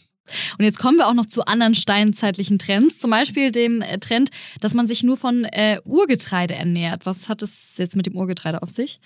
Und 0.58 0.66
jetzt 0.66 0.80
kommen 0.80 0.98
wir 0.98 1.08
auch 1.08 1.14
noch 1.14 1.28
zu 1.28 1.46
anderen 1.46 1.76
steinzeitlichen 1.76 2.58
Trends, 2.58 2.98
zum 2.98 3.12
Beispiel 3.12 3.52
dem 3.52 3.82
äh, 3.82 4.00
Trend, 4.00 4.30
dass 4.60 4.74
man 4.74 4.88
sich 4.88 5.04
nur 5.04 5.18
von 5.18 5.46
Urgetreide 5.84 6.56
ernährt. 6.56 7.06
Was 7.06 7.30
hat 7.30 7.44
es 7.44 7.78
jetzt 7.78 7.96
mit 7.96 8.08
dem 8.08 8.16
Urgetreide 8.16 8.64
auf 8.64 8.70
sich? 8.70 9.00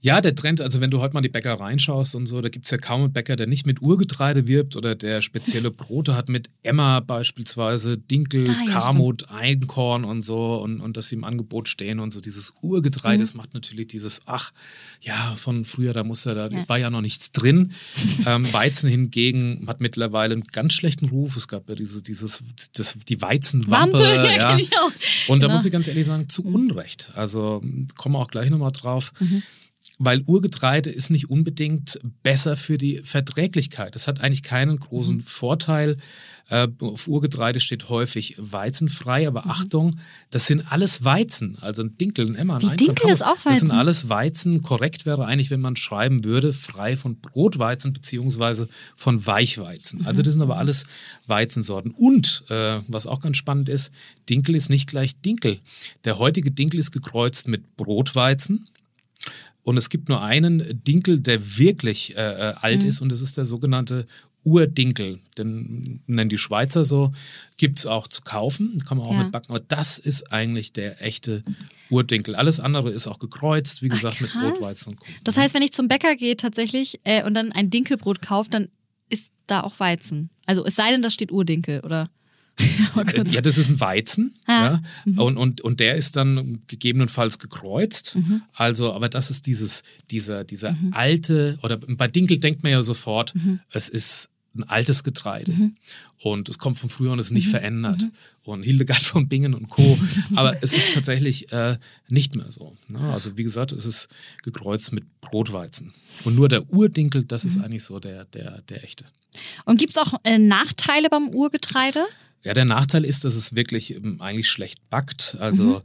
Ja, 0.00 0.20
der 0.20 0.34
Trend, 0.36 0.60
also 0.60 0.80
wenn 0.80 0.90
du 0.90 1.00
heute 1.00 1.14
mal 1.14 1.22
die 1.22 1.28
Bäcker 1.28 1.54
reinschaust 1.54 2.14
und 2.14 2.28
so, 2.28 2.40
da 2.40 2.48
gibt 2.50 2.66
es 2.66 2.70
ja 2.70 2.78
kaum 2.78 3.02
einen 3.02 3.12
Bäcker, 3.12 3.34
der 3.34 3.48
nicht 3.48 3.66
mit 3.66 3.82
Urgetreide 3.82 4.46
wirbt 4.46 4.76
oder 4.76 4.94
der 4.94 5.22
spezielle 5.22 5.72
Brote 5.72 6.14
hat 6.14 6.28
mit 6.28 6.50
Emma 6.62 7.00
beispielsweise, 7.00 7.98
Dinkel, 7.98 8.48
ah, 8.48 8.70
ja, 8.70 8.82
stimmt. 8.92 9.28
Einkorn 9.32 10.04
und 10.04 10.22
so 10.22 10.62
und, 10.62 10.80
und 10.80 10.96
dass 10.96 11.08
sie 11.08 11.16
im 11.16 11.24
Angebot 11.24 11.68
stehen 11.68 11.98
und 11.98 12.12
so. 12.12 12.20
Dieses 12.20 12.52
Urgetreide, 12.62 13.16
mhm. 13.16 13.22
das 13.22 13.34
macht 13.34 13.54
natürlich 13.54 13.88
dieses, 13.88 14.20
ach, 14.26 14.52
ja, 15.00 15.34
von 15.34 15.64
früher, 15.64 15.92
da 15.92 16.04
muss 16.04 16.24
ja, 16.24 16.34
da 16.34 16.46
ja. 16.46 16.68
war 16.68 16.78
ja 16.78 16.90
noch 16.90 17.00
nichts 17.00 17.32
drin. 17.32 17.72
ähm, 18.26 18.52
Weizen 18.52 18.88
hingegen 18.88 19.64
hat 19.66 19.80
mittlerweile 19.80 20.34
einen 20.34 20.44
ganz 20.44 20.74
schlechten 20.74 21.06
Ruf. 21.06 21.36
Es 21.36 21.48
gab 21.48 21.68
ja 21.68 21.74
dieses, 21.74 22.04
dieses, 22.04 22.44
das, 22.72 22.98
die 23.08 23.20
Weizenwampe. 23.20 23.98
Wampe, 23.98 24.04
ja, 24.38 24.56
ja. 24.56 24.56
Und 25.26 25.40
da 25.40 25.46
genau. 25.46 25.54
muss 25.54 25.66
ich 25.66 25.72
ganz 25.72 25.88
ehrlich 25.88 26.06
sagen, 26.06 26.28
zu 26.28 26.44
mhm. 26.44 26.54
Unrecht. 26.54 27.10
Also 27.14 27.60
kommen 27.96 28.14
wir 28.14 28.20
auch 28.20 28.30
gleich 28.30 28.48
nochmal 28.48 28.70
drauf. 28.70 29.12
Mhm 29.18 29.42
weil 29.98 30.22
Urgetreide 30.22 30.90
ist 30.90 31.10
nicht 31.10 31.28
unbedingt 31.28 31.98
besser 32.22 32.56
für 32.56 32.78
die 32.78 33.00
Verträglichkeit. 33.02 33.96
Es 33.96 34.06
hat 34.06 34.20
eigentlich 34.20 34.44
keinen 34.44 34.78
großen 34.78 35.16
mhm. 35.16 35.22
Vorteil. 35.22 35.96
Äh, 36.48 36.68
auf 36.80 37.08
Urgetreide 37.08 37.58
steht 37.60 37.88
häufig 37.88 38.36
weizenfrei, 38.38 39.26
aber 39.26 39.44
mhm. 39.44 39.50
Achtung, 39.50 39.96
das 40.30 40.46
sind 40.46 40.70
alles 40.72 41.04
Weizen. 41.04 41.58
Also 41.60 41.82
ein 41.82 41.98
Dinkel, 41.98 42.26
ein 42.28 42.36
Emmer, 42.36 42.56
ein 42.56 42.62
Wie 42.62 42.76
Dinkel 42.76 43.10
ist 43.10 43.24
auch 43.24 43.36
Weizen? 43.38 43.48
Das 43.48 43.58
sind 43.58 43.70
alles 43.72 44.08
Weizen. 44.08 44.62
Korrekt 44.62 45.04
wäre 45.04 45.26
eigentlich, 45.26 45.50
wenn 45.50 45.60
man 45.60 45.74
schreiben 45.74 46.24
würde, 46.24 46.52
frei 46.52 46.96
von 46.96 47.20
Brotweizen 47.20 47.92
beziehungsweise 47.92 48.68
von 48.94 49.26
Weichweizen. 49.26 50.00
Mhm. 50.00 50.06
Also 50.06 50.22
das 50.22 50.34
sind 50.34 50.42
aber 50.42 50.58
alles 50.58 50.86
Weizensorten. 51.26 51.90
Und, 51.90 52.44
äh, 52.50 52.80
was 52.86 53.08
auch 53.08 53.20
ganz 53.20 53.36
spannend 53.36 53.68
ist, 53.68 53.92
Dinkel 54.30 54.54
ist 54.54 54.70
nicht 54.70 54.88
gleich 54.88 55.20
Dinkel. 55.20 55.58
Der 56.04 56.18
heutige 56.18 56.52
Dinkel 56.52 56.78
ist 56.78 56.92
gekreuzt 56.92 57.48
mit 57.48 57.76
Brotweizen. 57.76 58.66
Und 59.62 59.76
es 59.76 59.90
gibt 59.90 60.08
nur 60.08 60.22
einen 60.22 60.62
Dinkel, 60.84 61.20
der 61.20 61.58
wirklich 61.58 62.16
äh, 62.16 62.20
äh, 62.20 62.54
alt 62.60 62.82
mhm. 62.82 62.88
ist, 62.88 63.00
und 63.02 63.10
das 63.10 63.20
ist 63.20 63.36
der 63.36 63.44
sogenannte 63.44 64.06
Urdinkel. 64.44 65.18
Den 65.36 66.00
nennen 66.06 66.30
die 66.30 66.38
Schweizer 66.38 66.84
so. 66.84 67.12
Gibt 67.56 67.78
es 67.78 67.86
auch 67.86 68.08
zu 68.08 68.22
kaufen, 68.22 68.82
kann 68.86 68.98
man 68.98 69.06
auch 69.06 69.12
ja. 69.12 69.24
mit 69.24 69.32
backen. 69.32 69.50
Aber 69.50 69.60
das 69.60 69.98
ist 69.98 70.32
eigentlich 70.32 70.72
der 70.72 71.02
echte 71.02 71.42
Urdinkel. 71.90 72.34
Alles 72.34 72.60
andere 72.60 72.90
ist 72.90 73.06
auch 73.06 73.18
gekreuzt, 73.18 73.82
wie 73.82 73.88
gesagt, 73.88 74.16
Ach, 74.18 74.22
mit 74.22 74.32
Brotweizen. 74.32 74.94
Und 74.94 75.00
das 75.24 75.36
heißt, 75.36 75.54
wenn 75.54 75.62
ich 75.62 75.72
zum 75.72 75.88
Bäcker 75.88 76.16
gehe 76.16 76.36
tatsächlich 76.36 77.00
äh, 77.04 77.24
und 77.24 77.34
dann 77.34 77.52
ein 77.52 77.70
Dinkelbrot 77.70 78.22
kaufe, 78.22 78.48
dann 78.50 78.68
ist 79.10 79.32
da 79.46 79.62
auch 79.62 79.78
Weizen. 79.80 80.30
Also 80.46 80.64
es 80.64 80.76
sei 80.76 80.90
denn, 80.90 81.02
da 81.02 81.10
steht 81.10 81.32
Urdinkel, 81.32 81.80
oder? 81.80 82.10
ja, 83.30 83.40
das 83.40 83.58
ist 83.58 83.68
ein 83.70 83.80
Weizen. 83.80 84.34
Ah. 84.46 84.52
Ja, 84.64 84.80
Mhm. 85.04 85.18
und, 85.18 85.36
und, 85.36 85.60
und 85.60 85.80
der 85.80 85.96
ist 85.96 86.16
dann 86.16 86.60
gegebenenfalls 86.66 87.38
gekreuzt. 87.38 88.16
Also, 88.52 88.92
aber 88.92 89.08
das 89.08 89.30
ist 89.30 89.46
dieses, 89.46 89.82
dieser, 90.10 90.44
dieser 90.44 90.72
Mhm. 90.72 90.92
alte, 90.92 91.58
oder 91.62 91.76
bei 91.76 92.08
Dinkel 92.08 92.38
denkt 92.38 92.62
man 92.62 92.72
ja 92.72 92.82
sofort, 92.82 93.34
es 93.72 93.88
ist 93.88 94.28
ein 94.56 94.64
altes 94.64 95.04
Getreide. 95.04 95.52
Mhm. 95.52 95.74
Und 96.20 96.48
es 96.48 96.58
kommt 96.58 96.76
von 96.76 96.88
früher 96.88 97.12
und 97.12 97.20
ist 97.20 97.30
nicht 97.30 97.48
verändert. 97.48 98.02
Und 98.42 98.64
Hildegard 98.64 99.02
von 99.02 99.28
Bingen 99.28 99.54
und 99.54 99.68
Co. 99.68 99.96
Aber 100.34 100.60
es 100.64 100.72
ist 100.72 100.92
tatsächlich 100.94 101.52
äh, 101.52 101.78
nicht 102.08 102.34
mehr 102.34 102.50
so. 102.50 102.74
Ne? 102.88 102.98
Also 103.12 103.36
wie 103.36 103.44
gesagt, 103.44 103.70
es 103.70 103.86
ist 103.86 104.08
gekreuzt 104.42 104.92
mit 104.92 105.04
Brotweizen. 105.20 105.92
Und 106.24 106.34
nur 106.34 106.48
der 106.48 106.68
Urdinkel, 106.72 107.24
das 107.24 107.44
Mhm. 107.44 107.50
ist 107.50 107.60
eigentlich 107.60 107.84
so 107.84 108.00
der, 108.00 108.24
der, 108.24 108.62
der 108.62 108.82
echte. 108.82 109.04
Und 109.64 109.78
gibt 109.78 109.90
es 109.92 109.96
auch 109.98 110.14
äh, 110.24 110.38
Nachteile 110.38 111.08
beim 111.08 111.28
Urgetreide? 111.28 112.04
Ja, 112.44 112.54
der 112.54 112.64
Nachteil 112.64 113.04
ist, 113.04 113.24
dass 113.24 113.34
es 113.34 113.56
wirklich 113.56 113.94
ähm, 113.96 114.20
eigentlich 114.20 114.48
schlecht 114.48 114.88
backt. 114.90 115.36
Also 115.40 115.82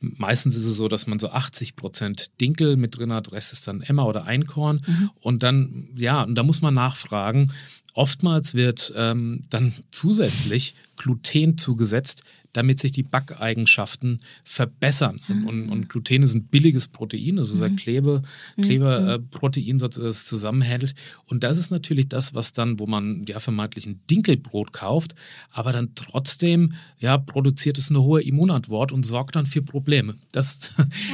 meistens 0.00 0.54
ist 0.54 0.66
es 0.66 0.76
so, 0.76 0.88
dass 0.88 1.06
man 1.06 1.18
so 1.18 1.30
80 1.30 1.76
Prozent 1.76 2.30
Dinkel 2.40 2.76
mit 2.76 2.98
drin 2.98 3.12
hat, 3.12 3.32
Rest 3.32 3.52
ist 3.52 3.66
dann 3.66 3.80
Emmer 3.80 4.06
oder 4.06 4.24
Einkorn. 4.24 4.80
Und 5.20 5.42
dann, 5.42 5.88
ja, 5.96 6.22
und 6.22 6.34
da 6.34 6.42
muss 6.42 6.62
man 6.62 6.74
nachfragen. 6.74 7.50
Oftmals 7.94 8.54
wird 8.54 8.92
ähm, 8.96 9.42
dann 9.50 9.72
zusätzlich 9.90 10.74
Gluten 10.96 11.56
zugesetzt, 11.56 12.24
damit 12.54 12.80
sich 12.80 12.92
die 12.92 13.02
Backeigenschaften 13.02 14.20
verbessern. 14.42 15.20
Und, 15.28 15.44
und, 15.44 15.68
und 15.70 15.88
Gluten 15.90 16.22
ist 16.22 16.34
ein 16.34 16.44
billiges 16.44 16.88
Protein, 16.88 17.38
also 17.38 17.58
der 17.58 17.70
Klebe, 17.70 18.22
Klebeprotein, 18.60 19.78
das 19.78 19.98
es 19.98 20.24
zusammenhält. 20.26 20.94
Und 21.26 21.44
das 21.44 21.58
ist 21.58 21.70
natürlich 21.70 22.08
das, 22.08 22.34
was 22.34 22.52
dann, 22.52 22.78
wo 22.78 22.86
man 22.86 23.24
ja 23.28 23.38
vermeintlich 23.40 23.86
ein 23.86 24.00
Dinkelbrot 24.10 24.72
kauft, 24.72 25.14
aber 25.50 25.72
dann 25.72 25.94
trotzdem 25.94 26.72
ja, 26.98 27.18
produziert 27.18 27.76
es 27.78 27.90
eine 27.90 28.02
hohe 28.02 28.22
Immunantwort 28.22 28.92
und 28.92 29.04
sorgt 29.04 29.36
dann 29.36 29.46
für 29.46 29.62
Probleme. 29.62 30.14
Das, 30.32 30.72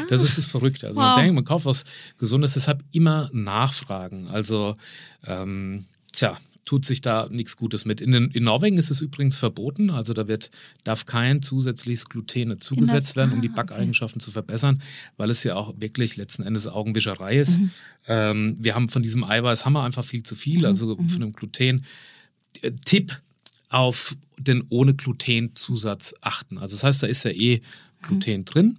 das 0.08 0.22
ist 0.22 0.38
das 0.38 0.46
Verrückte. 0.46 0.86
Also 0.86 1.00
man 1.00 1.10
Wow. 1.10 1.16
denkt, 1.16 1.34
man 1.34 1.44
kauft 1.44 1.64
was 1.66 1.84
Gesundes, 2.18 2.54
deshalb 2.54 2.84
immer 2.92 3.28
nachfragen. 3.32 4.28
Also, 4.28 4.76
ähm, 5.26 5.84
tja, 6.12 6.38
tut 6.64 6.84
sich 6.84 7.00
da 7.00 7.28
nichts 7.30 7.56
Gutes 7.56 7.84
mit. 7.84 8.00
In, 8.00 8.12
in 8.12 8.44
Norwegen 8.44 8.78
ist 8.78 8.90
es 8.90 9.00
übrigens 9.00 9.36
verboten, 9.36 9.90
also 9.90 10.12
da 10.12 10.28
wird, 10.28 10.50
darf 10.84 11.06
kein 11.06 11.42
zusätzliches 11.42 12.08
Gluten 12.08 12.58
zugesetzt 12.60 13.16
werden, 13.16 13.32
um 13.32 13.42
die 13.42 13.50
ah, 13.50 13.54
Backeigenschaften 13.56 14.20
zu 14.20 14.30
verbessern, 14.30 14.80
weil 15.16 15.30
es 15.30 15.42
ja 15.44 15.56
auch 15.56 15.74
wirklich 15.78 16.16
letzten 16.16 16.42
Endes 16.42 16.68
Augenwischerei 16.68 17.38
ist. 17.38 17.58
Ähm, 18.06 18.56
wir 18.60 18.74
haben 18.74 18.88
von 18.88 19.02
diesem 19.02 19.24
Eiweiß 19.24 19.64
haben 19.64 19.72
wir 19.72 19.82
einfach 19.82 20.04
viel 20.04 20.22
zu 20.22 20.34
viel, 20.34 20.66
also 20.66 20.96
von 20.96 21.20
dem 21.20 21.32
Gluten. 21.32 21.82
Äh, 22.62 22.72
Tipp 22.84 23.20
auf 23.68 24.16
den 24.38 24.64
ohne 24.68 24.94
Gluten-Zusatz 24.94 26.14
achten. 26.20 26.58
Also 26.58 26.74
das 26.74 26.84
heißt, 26.84 27.02
da 27.02 27.06
ist 27.06 27.24
ja 27.24 27.30
eh 27.30 27.60
Gluten 28.02 28.44
drin. 28.44 28.78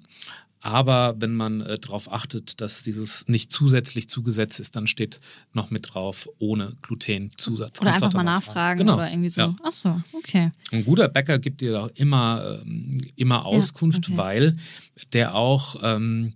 Aber 0.63 1.15
wenn 1.19 1.33
man 1.33 1.61
äh, 1.61 1.79
darauf 1.79 2.11
achtet, 2.11 2.61
dass 2.61 2.83
dieses 2.83 3.27
nicht 3.27 3.51
zusätzlich 3.51 4.07
zugesetzt 4.07 4.59
ist, 4.59 4.75
dann 4.75 4.85
steht 4.87 5.19
noch 5.53 5.71
mit 5.71 5.93
drauf 5.93 6.29
ohne 6.37 6.75
Glutenzusatz. 6.83 7.81
Oder 7.81 7.89
Kannst 7.91 8.03
einfach 8.03 8.17
mal 8.17 8.23
nachfragen 8.23 8.79
Genau. 8.79 8.93
oder 8.95 9.09
irgendwie 9.09 9.29
so. 9.29 9.41
Ja. 9.41 9.55
Ach 9.63 9.71
so, 9.71 9.99
okay. 10.13 10.51
Ein 10.71 10.85
guter 10.85 11.07
Bäcker 11.09 11.39
gibt 11.39 11.61
dir 11.61 11.81
auch 11.83 11.89
immer, 11.95 12.59
ähm, 12.63 13.01
immer 13.15 13.45
Auskunft, 13.45 14.07
okay. 14.07 14.17
weil 14.17 14.53
der 15.13 15.33
auch 15.35 15.77
ähm, 15.83 16.33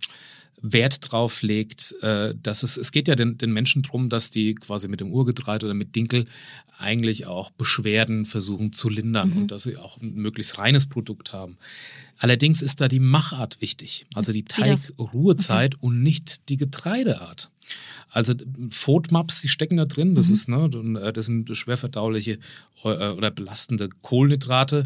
Wert 0.67 1.11
drauf 1.11 1.43
legt, 1.43 1.93
äh, 2.01 2.33
dass 2.41 2.63
es, 2.63 2.77
es 2.77 2.91
geht 2.91 3.07
ja 3.07 3.15
den, 3.15 3.37
den 3.37 3.53
Menschen 3.53 3.83
drum, 3.83 4.09
dass 4.09 4.31
die 4.31 4.55
quasi 4.55 4.87
mit 4.87 4.99
dem 5.01 5.11
Urgetreide 5.11 5.67
oder 5.67 5.75
mit 5.75 5.95
Dinkel 5.95 6.25
eigentlich 6.77 7.27
auch 7.27 7.51
Beschwerden 7.51 8.25
versuchen 8.25 8.73
zu 8.73 8.89
lindern 8.89 9.29
Mhm. 9.29 9.37
und 9.37 9.51
dass 9.51 9.63
sie 9.63 9.77
auch 9.77 10.01
ein 10.01 10.15
möglichst 10.15 10.57
reines 10.57 10.87
Produkt 10.87 11.31
haben. 11.33 11.57
Allerdings 12.17 12.61
ist 12.61 12.81
da 12.81 12.87
die 12.87 12.99
Machart 12.99 13.61
wichtig, 13.61 14.05
also 14.13 14.31
die? 14.31 14.43
Teigruhezeit 14.43 15.75
und 15.81 16.01
nicht 16.01 16.49
die 16.49 16.57
Getreideart. 16.57 17.49
Also 18.09 18.33
FODMAPs, 18.69 19.41
die 19.41 19.49
stecken 19.49 19.77
da 19.77 19.85
drin, 19.85 20.15
das 20.15 20.29
ist, 20.29 20.47
ne, 20.47 20.69
äh, 21.01 21.11
das 21.11 21.25
sind 21.25 21.55
schwerverdauliche 21.55 22.39
äh, 22.83 23.09
oder 23.09 23.31
belastende 23.31 23.89
Kohlenhydrate. 23.89 24.85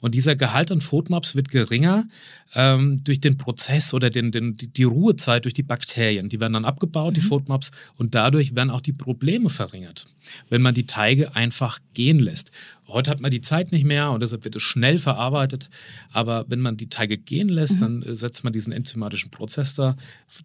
Und 0.00 0.14
dieser 0.14 0.36
Gehalt 0.36 0.70
an 0.70 0.80
FODMAPs 0.80 1.36
wird 1.36 1.48
geringer 1.48 2.06
ähm, 2.54 3.02
durch 3.04 3.20
den 3.20 3.38
Prozess 3.38 3.94
oder 3.94 4.10
den, 4.10 4.30
den, 4.30 4.56
die, 4.56 4.84
Ruhezeit 4.84 5.44
durch 5.44 5.54
die 5.54 5.62
Bakterien. 5.62 6.28
Die 6.28 6.38
werden 6.40 6.52
dann 6.52 6.64
abgebaut, 6.64 7.16
die 7.16 7.22
FODMAPs, 7.22 7.70
und 7.96 8.14
dadurch 8.14 8.54
werden 8.54 8.70
auch 8.70 8.82
die 8.82 8.92
Probleme 8.92 9.48
verringert, 9.48 10.04
wenn 10.50 10.60
man 10.60 10.74
die 10.74 10.86
Teige 10.86 11.34
einfach 11.34 11.78
gehen 11.94 12.18
lässt. 12.18 12.50
Heute 12.88 13.10
hat 13.10 13.20
man 13.20 13.30
die 13.30 13.40
Zeit 13.40 13.72
nicht 13.72 13.84
mehr 13.84 14.10
und 14.12 14.20
deshalb 14.22 14.44
wird 14.44 14.54
es 14.56 14.62
schnell 14.62 14.98
verarbeitet. 14.98 15.68
Aber 16.12 16.44
wenn 16.48 16.60
man 16.60 16.76
die 16.76 16.88
Teige 16.88 17.18
gehen 17.18 17.48
lässt, 17.48 17.80
dann 17.80 18.02
äh, 18.02 18.14
setzt 18.14 18.44
man 18.44 18.52
diesen 18.52 18.72
enzymatischen 18.72 19.30
Prozess 19.30 19.74
da, 19.74 19.96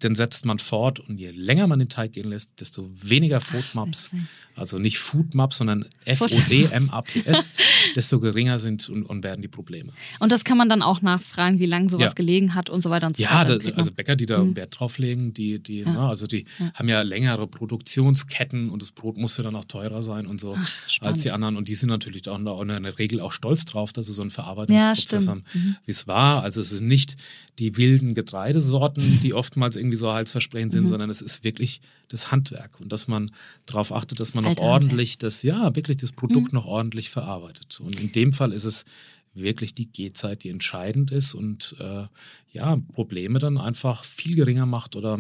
den 0.02 0.16
setzt 0.16 0.46
man 0.46 0.58
fort 0.60 1.00
und 1.00 1.20
je 1.20 1.30
länger 1.32 1.68
man 1.68 1.80
den 1.80 1.90
Teig 1.90 2.14
gehen 2.14 2.30
lässt, 2.30 2.60
desto 2.60 2.90
weniger 2.96 3.40
FODMAPs, 3.42 4.12
also 4.56 4.80
nicht 4.80 4.98
Foodmaps, 5.00 5.58
sondern 5.58 5.86
F-O-D-M-A-P-S, 6.06 7.50
desto 7.96 8.20
geringer 8.20 8.60
sind 8.60 8.90
und, 8.90 9.04
und 9.04 9.24
werden 9.24 9.42
die 9.42 9.48
Probleme. 9.48 9.92
Und 10.20 10.32
das 10.32 10.44
kann 10.44 10.58
man 10.58 10.70
dann 10.70 10.82
auch 10.82 11.02
nachfragen, 11.02 11.60
wie 11.60 11.66
lange 11.66 11.90
sowas 11.90 12.12
Ja. 12.12 12.14
gelegen 12.14 12.54
hat 12.56 12.70
und 12.70 12.82
so 12.82 12.90
weiter 12.90 13.08
und 13.08 13.18
so 13.18 13.24
Ja, 13.24 13.30
fort. 13.46 13.50
da, 13.50 13.64
man- 13.64 13.74
also 13.74 13.92
Bäcker, 13.92 14.16
die 14.16 14.26
da 14.26 14.44
Wert 14.56 14.80
drauf 14.80 14.98
legen, 14.98 15.34
die, 15.34 15.60
die, 15.60 15.84
ne, 15.86 16.00
also 16.00 16.28
die 16.28 16.46
haben 16.74 16.90
ja 16.90 17.02
längere 17.02 17.48
Produktionsketten 17.48 18.70
und 18.70 18.82
das 18.82 18.92
Brot 18.92 19.18
muss 19.18 19.38
ja 19.38 19.44
dann 19.44 19.56
auch 19.56 19.66
teurer 19.66 20.04
sein 20.04 20.26
und 20.28 20.40
so 20.40 20.56
Ach, 20.60 20.72
als 21.02 21.22
die 21.22 21.32
anderen. 21.32 21.56
Und 21.58 21.68
die 21.68 21.76
sind 21.76 21.90
natürlich 21.90 22.22
auch 22.32 22.62
in 22.62 22.68
der, 22.70 22.78
in 22.78 22.84
der 22.84 22.98
Regel 22.98 23.20
auch 23.20 23.34
stolz 23.34 23.66
drauf, 23.66 23.94
dass 23.94 24.08
sie 24.08 24.14
so 24.14 24.22
einen 24.24 24.32
Verarbeitungsprozess 24.32 25.04
stimmt. 25.04 25.28
haben, 25.28 25.44
wie 25.86 25.92
es 25.92 26.08
war. 26.08 26.42
Also 26.44 26.62
es 26.62 26.70
sind 26.72 26.88
nicht 26.88 27.16
die 27.60 27.78
wilden 27.78 28.14
Getreidesorten, 28.16 29.20
die 29.22 29.34
oftmals 29.34 29.76
irgendwie 29.76 29.98
so 29.98 30.12
heilsversprechend 30.12 30.72
Mhm. 30.74 30.78
sind, 30.78 30.88
sondern 30.88 31.10
es 31.10 31.22
ist 31.22 31.44
wirklich 31.44 31.82
das 32.08 32.32
Handwerk 32.32 32.80
und 32.80 32.92
dass 32.92 33.08
man 33.08 33.32
darauf 33.66 33.92
achtet, 33.92 34.20
dass 34.20 34.34
man 34.34 34.44
noch 34.46 34.58
ordentlich 34.60 35.18
das, 35.18 35.44
ja, 35.44 35.76
wirklich 35.76 35.98
das 35.98 36.12
Mhm. 36.12 36.16
Produkt 36.16 36.54
noch 36.54 36.66
ordentlich 36.66 37.10
verarbeitet. 37.10 37.80
Und 37.82 38.00
in 38.00 38.12
dem 38.12 38.34
Fall 38.34 38.52
ist 38.54 38.66
es 38.66 38.86
wirklich 39.34 39.74
die 39.74 39.92
Gehzeit, 39.92 40.44
die 40.44 40.50
entscheidend 40.50 41.12
ist 41.12 41.34
und 41.36 41.76
äh, 41.80 42.04
ja, 42.52 42.78
Probleme 42.94 43.40
dann 43.40 43.58
einfach 43.58 44.04
viel 44.04 44.36
geringer 44.36 44.66
macht 44.66 44.96
oder 44.98 45.20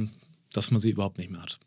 dass 0.54 0.72
man 0.72 0.80
sie 0.82 0.92
überhaupt 0.92 1.18
nicht 1.18 1.32
mehr 1.32 1.42
hat. 1.42 1.60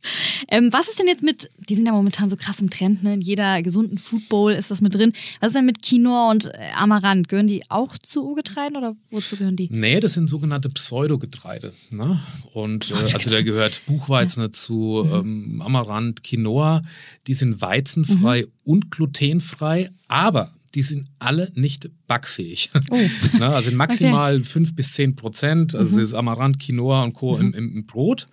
Ähm, 0.48 0.72
was 0.72 0.88
ist 0.88 0.98
denn 0.98 1.06
jetzt 1.06 1.22
mit, 1.22 1.48
die 1.68 1.74
sind 1.74 1.86
ja 1.86 1.92
momentan 1.92 2.28
so 2.28 2.36
krass 2.36 2.60
im 2.60 2.70
Trend, 2.70 3.02
ne? 3.02 3.14
in 3.14 3.20
jeder 3.20 3.62
gesunden 3.62 3.98
Food 3.98 4.28
Bowl 4.28 4.52
ist 4.52 4.70
das 4.70 4.80
mit 4.80 4.94
drin. 4.94 5.12
Was 5.40 5.48
ist 5.48 5.56
denn 5.56 5.64
mit 5.64 5.82
Quinoa 5.82 6.30
und 6.30 6.46
äh, 6.46 6.70
Amaranth? 6.76 7.28
Gehören 7.28 7.46
die 7.46 7.62
auch 7.70 7.96
zu 7.98 8.26
Urgetreiden 8.26 8.76
oder 8.76 8.94
wozu 9.10 9.36
gehören 9.36 9.56
die? 9.56 9.68
Nee, 9.70 10.00
das 10.00 10.14
sind 10.14 10.28
sogenannte 10.28 10.68
Pseudogetreide. 10.68 11.72
Ne? 11.90 12.20
Und 12.52 12.90
äh, 12.90 13.12
also 13.14 13.30
da 13.30 13.42
gehört 13.42 13.82
Buchweizen 13.86 14.42
dazu, 14.44 15.08
ähm, 15.10 15.62
Amaranth, 15.62 16.22
Quinoa. 16.22 16.82
Die 17.26 17.34
sind 17.34 17.60
weizenfrei 17.60 18.46
und 18.64 18.90
glutenfrei, 18.90 19.90
aber 20.08 20.50
die 20.74 20.82
sind 20.82 21.06
alle 21.18 21.50
nicht 21.54 21.90
backfähig. 22.06 22.70
ne? 23.38 23.46
Also 23.46 23.68
sind 23.68 23.76
maximal 23.76 24.42
fünf 24.42 24.74
bis 24.74 24.92
zehn 24.92 25.14
Prozent. 25.14 25.74
Also 25.74 25.98
das 25.98 26.08
ist 26.08 26.14
Amaranth, 26.14 26.58
Quinoa 26.58 27.04
und 27.04 27.12
Co. 27.12 27.36
Im, 27.38 27.54
im, 27.54 27.76
im 27.76 27.86
Brot. 27.86 28.26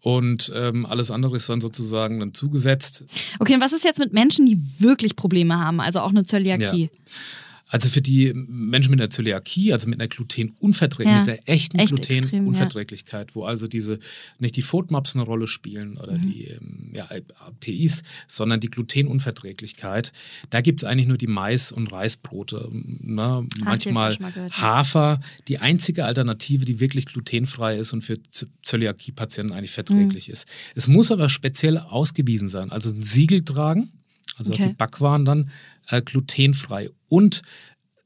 Und 0.00 0.52
ähm, 0.54 0.86
alles 0.86 1.10
andere 1.10 1.36
ist 1.36 1.48
dann 1.48 1.60
sozusagen 1.60 2.20
dann 2.20 2.34
zugesetzt. 2.34 3.04
Okay, 3.38 3.54
und 3.54 3.60
was 3.60 3.72
ist 3.72 3.84
jetzt 3.84 3.98
mit 3.98 4.12
Menschen, 4.12 4.46
die 4.46 4.58
wirklich 4.78 5.16
Probleme 5.16 5.58
haben, 5.58 5.80
also 5.80 6.00
auch 6.00 6.10
eine 6.10 6.24
Zöliakie? 6.24 6.90
Also 7.72 7.88
für 7.88 8.02
die 8.02 8.32
Menschen 8.34 8.90
mit 8.90 9.00
einer 9.00 9.08
Zöliakie, 9.10 9.72
also 9.72 9.88
mit 9.88 9.98
einer 9.98 10.08
Glutenunverträglichkeit, 10.08 11.26
Ja. 11.26 11.32
mit 11.32 11.40
einer 11.48 11.48
echten 11.48 11.78
Echt 11.78 11.88
Glutenunverträglichkeit, 11.88 13.34
wo 13.34 13.44
also 13.44 13.66
diese 13.66 13.98
nicht 14.38 14.56
die 14.56 14.62
FODMAPs 14.62 15.14
eine 15.16 15.24
Rolle 15.24 15.46
spielen 15.46 15.96
oder 15.96 16.16
Mhm. 16.18 16.22
die 16.22 16.44
ähm, 16.48 16.92
ja, 16.94 17.08
APIs, 17.46 18.02
sondern 18.28 18.60
die 18.60 18.68
Glutenunverträglichkeit. 18.68 20.12
Da 20.50 20.60
gibt 20.60 20.82
es 20.82 20.88
eigentlich 20.88 21.08
nur 21.08 21.16
die 21.16 21.26
Mais- 21.26 21.72
und 21.72 21.90
Reisbrote. 21.90 22.68
Ne? 22.72 23.46
Manchmal 23.64 24.16
gehört, 24.16 24.34
ja. 24.52 24.60
Hafer, 24.60 25.20
die 25.48 25.58
einzige 25.58 26.04
Alternative, 26.04 26.64
die 26.64 26.78
wirklich 26.78 27.06
glutenfrei 27.06 27.78
ist 27.78 27.92
und 27.92 28.02
für 28.02 28.18
Zöliakie-Patienten 28.62 29.52
eigentlich 29.52 29.70
verträglich 29.70 30.28
Mhm. 30.28 30.32
ist. 30.32 30.46
Es 30.74 30.88
muss 30.88 31.10
aber 31.10 31.28
speziell 31.28 31.78
ausgewiesen 31.78 32.48
sein, 32.48 32.70
also 32.70 32.90
ein 32.90 33.02
Siegel 33.02 33.42
tragen. 33.42 33.88
Also 34.38 34.52
Okay. 34.52 34.68
die 34.68 34.74
Backwaren 34.74 35.24
dann 35.24 35.50
äh, 35.88 36.02
glutenfrei. 36.02 36.90
Und 37.08 37.42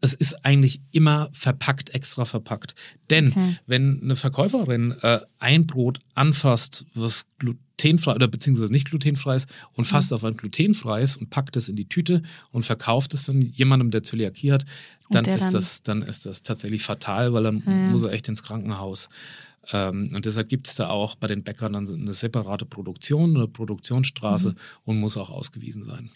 es 0.00 0.12
ist 0.14 0.44
eigentlich 0.44 0.80
immer 0.92 1.30
verpackt, 1.32 1.90
extra 1.90 2.24
verpackt. 2.24 2.74
Denn 3.10 3.28
Okay. 3.28 3.56
wenn 3.66 4.00
eine 4.02 4.14
Verkäuferin 4.16 4.92
äh, 5.02 5.20
ein 5.38 5.66
Brot 5.66 5.98
anfasst, 6.14 6.84
was 6.94 7.24
glutenfrei 7.38 8.14
oder 8.14 8.28
beziehungsweise 8.28 8.72
nicht 8.72 8.90
glutenfrei 8.90 9.36
ist 9.36 9.48
und 9.72 9.84
Mhm. 9.84 9.88
fasst 9.90 10.12
auf 10.12 10.22
ein 10.24 10.36
glutenfreies 10.36 11.16
und 11.16 11.30
packt 11.30 11.56
es 11.56 11.68
in 11.68 11.76
die 11.76 11.88
Tüte 11.88 12.22
und 12.52 12.64
verkauft 12.64 13.14
es 13.14 13.24
dann 13.24 13.40
jemandem, 13.40 13.90
der 13.90 14.02
Zöliakie 14.02 14.52
hat, 14.52 14.64
dann 15.10 15.24
ist 15.24 15.44
dann- 15.44 15.52
das 15.52 15.82
dann 15.82 16.02
ist 16.02 16.26
das 16.26 16.42
tatsächlich 16.42 16.82
fatal, 16.82 17.32
weil 17.32 17.44
dann 17.44 17.62
muss 17.90 18.02
er 18.04 18.12
echt 18.12 18.28
ins 18.28 18.42
Krankenhaus. 18.42 19.08
Ähm, 19.72 20.10
und 20.14 20.24
deshalb 20.24 20.48
gibt 20.48 20.68
es 20.68 20.76
da 20.76 20.88
auch 20.88 21.16
bei 21.16 21.26
den 21.26 21.42
Bäckern 21.42 21.72
dann 21.72 21.88
eine 21.88 22.12
separate 22.12 22.64
Produktion, 22.66 23.36
eine 23.36 23.48
Produktionsstraße 23.48 24.50
mhm. 24.50 24.56
und 24.84 25.00
muss 25.00 25.16
auch 25.16 25.30
ausgewiesen 25.30 25.84
sein. 25.84 26.10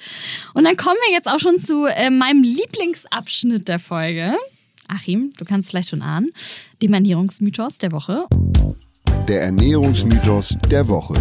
Und 0.55 0.65
dann 0.65 0.77
kommen 0.77 0.97
wir 1.07 1.15
jetzt 1.15 1.29
auch 1.29 1.41
schon 1.41 1.59
zu 1.59 1.87
äh, 1.87 2.11
meinem 2.11 2.43
Lieblingsabschnitt 2.43 3.69
der 3.69 3.79
Folge. 3.79 4.35
Achim, 4.89 5.33
du 5.39 5.45
kannst 5.45 5.71
vielleicht 5.71 5.91
schon 5.91 6.03
ahnen, 6.03 6.31
dem 6.83 6.93
Ernährungsmythos 6.95 7.79
der 7.79 7.93
Woche. 7.93 8.27
Der 9.29 9.43
Ernährungsmythos 9.43 10.57
der 10.69 10.89
Woche. 10.89 11.15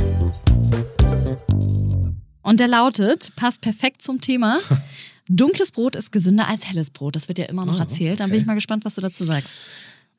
Und 2.42 2.60
der 2.60 2.68
lautet, 2.68 3.32
passt 3.36 3.62
perfekt 3.62 4.02
zum 4.02 4.22
Thema. 4.22 4.60
Dunkles 5.30 5.72
Brot 5.72 5.96
ist 5.96 6.12
gesünder 6.12 6.48
als 6.48 6.68
helles 6.68 6.90
Brot. 6.90 7.16
Das 7.16 7.28
wird 7.28 7.38
ja 7.38 7.46
immer 7.46 7.66
noch 7.66 7.78
oh, 7.78 7.82
erzählt. 7.82 8.14
Okay. 8.14 8.18
Dann 8.18 8.32
bin 8.32 8.40
ich 8.40 8.48
mal 8.48 8.56
gespannt, 8.56 8.86
was 8.86 8.96
du 8.96 9.02
dazu 9.02 9.24
sagst. 9.24 9.50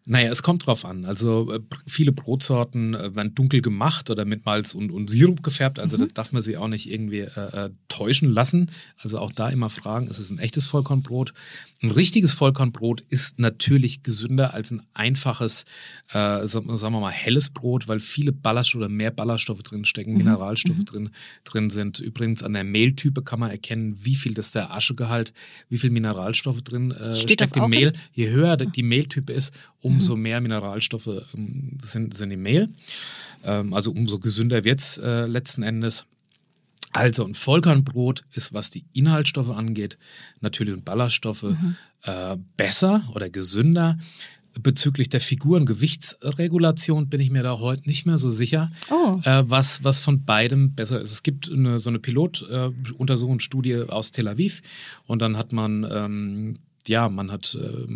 Naja, 0.07 0.31
es 0.31 0.43
kommt 0.43 0.67
drauf 0.67 0.85
an. 0.85 1.05
Also 1.05 1.53
äh, 1.53 1.61
viele 1.87 2.13
Brotsorten 2.13 2.95
äh, 2.95 3.15
werden 3.15 3.35
dunkel 3.35 3.61
gemacht 3.61 4.11
oder 4.11 4.25
mit 4.25 4.47
Malz 4.47 4.75
und, 4.75 4.91
und 4.91 5.11
Sirup 5.11 5.43
gefärbt. 5.43 5.79
Also 5.79 5.99
mhm. 5.99 6.03
da 6.03 6.07
darf 6.15 6.33
man 6.33 6.43
sie 6.43 6.57
auch 6.57 6.69
nicht 6.69 6.91
irgendwie 6.91 7.21
äh, 7.21 7.67
äh, 7.67 7.71
täuschen 7.89 8.31
lassen. 8.31 8.71
Also 8.99 9.19
auch 9.19 9.31
da 9.31 9.51
immer 9.51 9.69
fragen, 9.69 10.09
ist 10.09 10.19
es 10.19 10.31
ein 10.31 10.39
echtes 10.39 10.67
Vollkornbrot? 10.67 11.35
Ein 11.83 11.91
richtiges 11.91 12.33
Vollkornbrot 12.33 13.03
ist 13.09 13.39
natürlich 13.39 14.03
gesünder 14.03 14.55
als 14.55 14.71
ein 14.71 14.83
einfaches, 14.95 15.65
äh, 16.11 16.47
sagen 16.47 16.67
wir 16.67 16.91
mal, 16.91 17.11
helles 17.11 17.51
Brot, 17.51 17.87
weil 17.87 18.01
viele 18.01 18.33
Ballaststoffe 18.33 18.81
oder 18.81 18.89
mehr 18.89 19.11
Ballaststoffe 19.11 19.63
drin 19.63 19.85
stecken, 19.85 20.13
mhm. 20.13 20.19
Mineralstoffe 20.19 20.79
mhm. 20.79 20.85
drin, 20.87 21.11
drin 21.45 21.71
sind. 21.71 22.01
Übrigens 22.01 22.43
an 22.43 22.55
der 22.55 22.65
Mehltype 22.65 23.23
kann 23.23 23.41
man 23.41 23.51
erkennen, 23.51 23.95
wie 24.03 24.15
viel 24.15 24.35
das 24.35 24.53
der 24.53 24.73
Aschegehalt, 24.73 25.33
wie 25.69 25.79
viel 25.79 25.91
Mineralstoffe 25.91 26.63
drin 26.63 26.91
äh, 26.91 27.15
steckt 27.15 27.57
im 27.57 27.71
Mehl. 27.71 27.93
Je 28.13 28.31
höher 28.31 28.57
die 28.57 28.83
Mehltype 28.83 29.33
ist, 29.33 29.53
umso 29.81 30.17
mhm. 30.17 30.23
mehr 30.23 30.41
Mineralstoffe 30.41 31.27
ähm, 31.35 31.79
sind, 31.81 32.17
sind 32.17 32.31
im 32.31 32.43
Mehl. 32.43 32.69
Ähm, 33.45 33.75
also 33.75 33.91
umso 33.93 34.19
gesünder 34.19 34.65
wird 34.65 34.81
es 34.81 34.99
äh, 34.99 35.27
letzten 35.27 35.63
Endes. 35.63 36.07
Also 36.93 37.25
ein 37.25 37.35
Vollkornbrot 37.35 38.25
ist, 38.33 38.53
was 38.53 38.71
die 38.71 38.85
Inhaltsstoffe 38.93 39.51
angeht, 39.51 39.97
natürlich 40.41 40.75
und 40.75 40.85
Ballaststoffe, 40.85 41.45
mhm. 41.45 41.77
äh, 42.03 42.37
besser 42.57 43.09
oder 43.15 43.31
gesünder. 43.31 43.97
Bezüglich 44.61 45.09
der 45.09 45.21
Figur- 45.21 45.59
und 45.59 45.67
Gewichtsregulation 45.67 47.09
bin 47.09 47.21
ich 47.21 47.31
mir 47.31 47.45
da 47.45 47.61
heute 47.61 47.87
nicht 47.87 48.05
mehr 48.05 48.19
so 48.19 48.29
sicher, 48.29 48.73
oh. 48.91 49.21
äh, 49.23 49.45
was, 49.47 49.85
was 49.85 50.03
von 50.03 50.25
beidem 50.25 50.75
besser 50.75 51.01
ist. 51.01 51.13
Es 51.13 51.23
gibt 51.23 51.49
eine, 51.49 51.79
so 51.79 51.89
eine 51.89 52.01
Pilotuntersuchungsstudie 52.01 53.71
äh, 53.71 53.89
aus 53.89 54.11
Tel 54.11 54.27
Aviv 54.27 54.61
und 55.07 55.23
dann 55.23 55.37
hat 55.37 55.53
man 55.53 55.87
ähm, 55.89 56.55
ja, 56.89 57.09
man 57.09 57.31
hat 57.31 57.57
äh, 57.61 57.87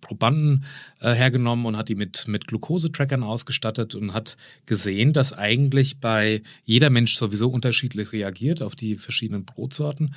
Probanden 0.00 0.64
äh, 1.00 1.12
hergenommen 1.12 1.66
und 1.66 1.76
hat 1.76 1.88
die 1.88 1.94
mit, 1.94 2.28
mit 2.28 2.46
Glukosetrackern 2.46 3.22
ausgestattet 3.22 3.94
und 3.94 4.12
hat 4.12 4.36
gesehen, 4.66 5.12
dass 5.12 5.32
eigentlich 5.32 5.98
bei 5.98 6.42
jeder 6.64 6.90
Mensch 6.90 7.16
sowieso 7.16 7.48
unterschiedlich 7.48 8.12
reagiert 8.12 8.62
auf 8.62 8.74
die 8.74 8.96
verschiedenen 8.96 9.44
Brotsorten 9.44 10.14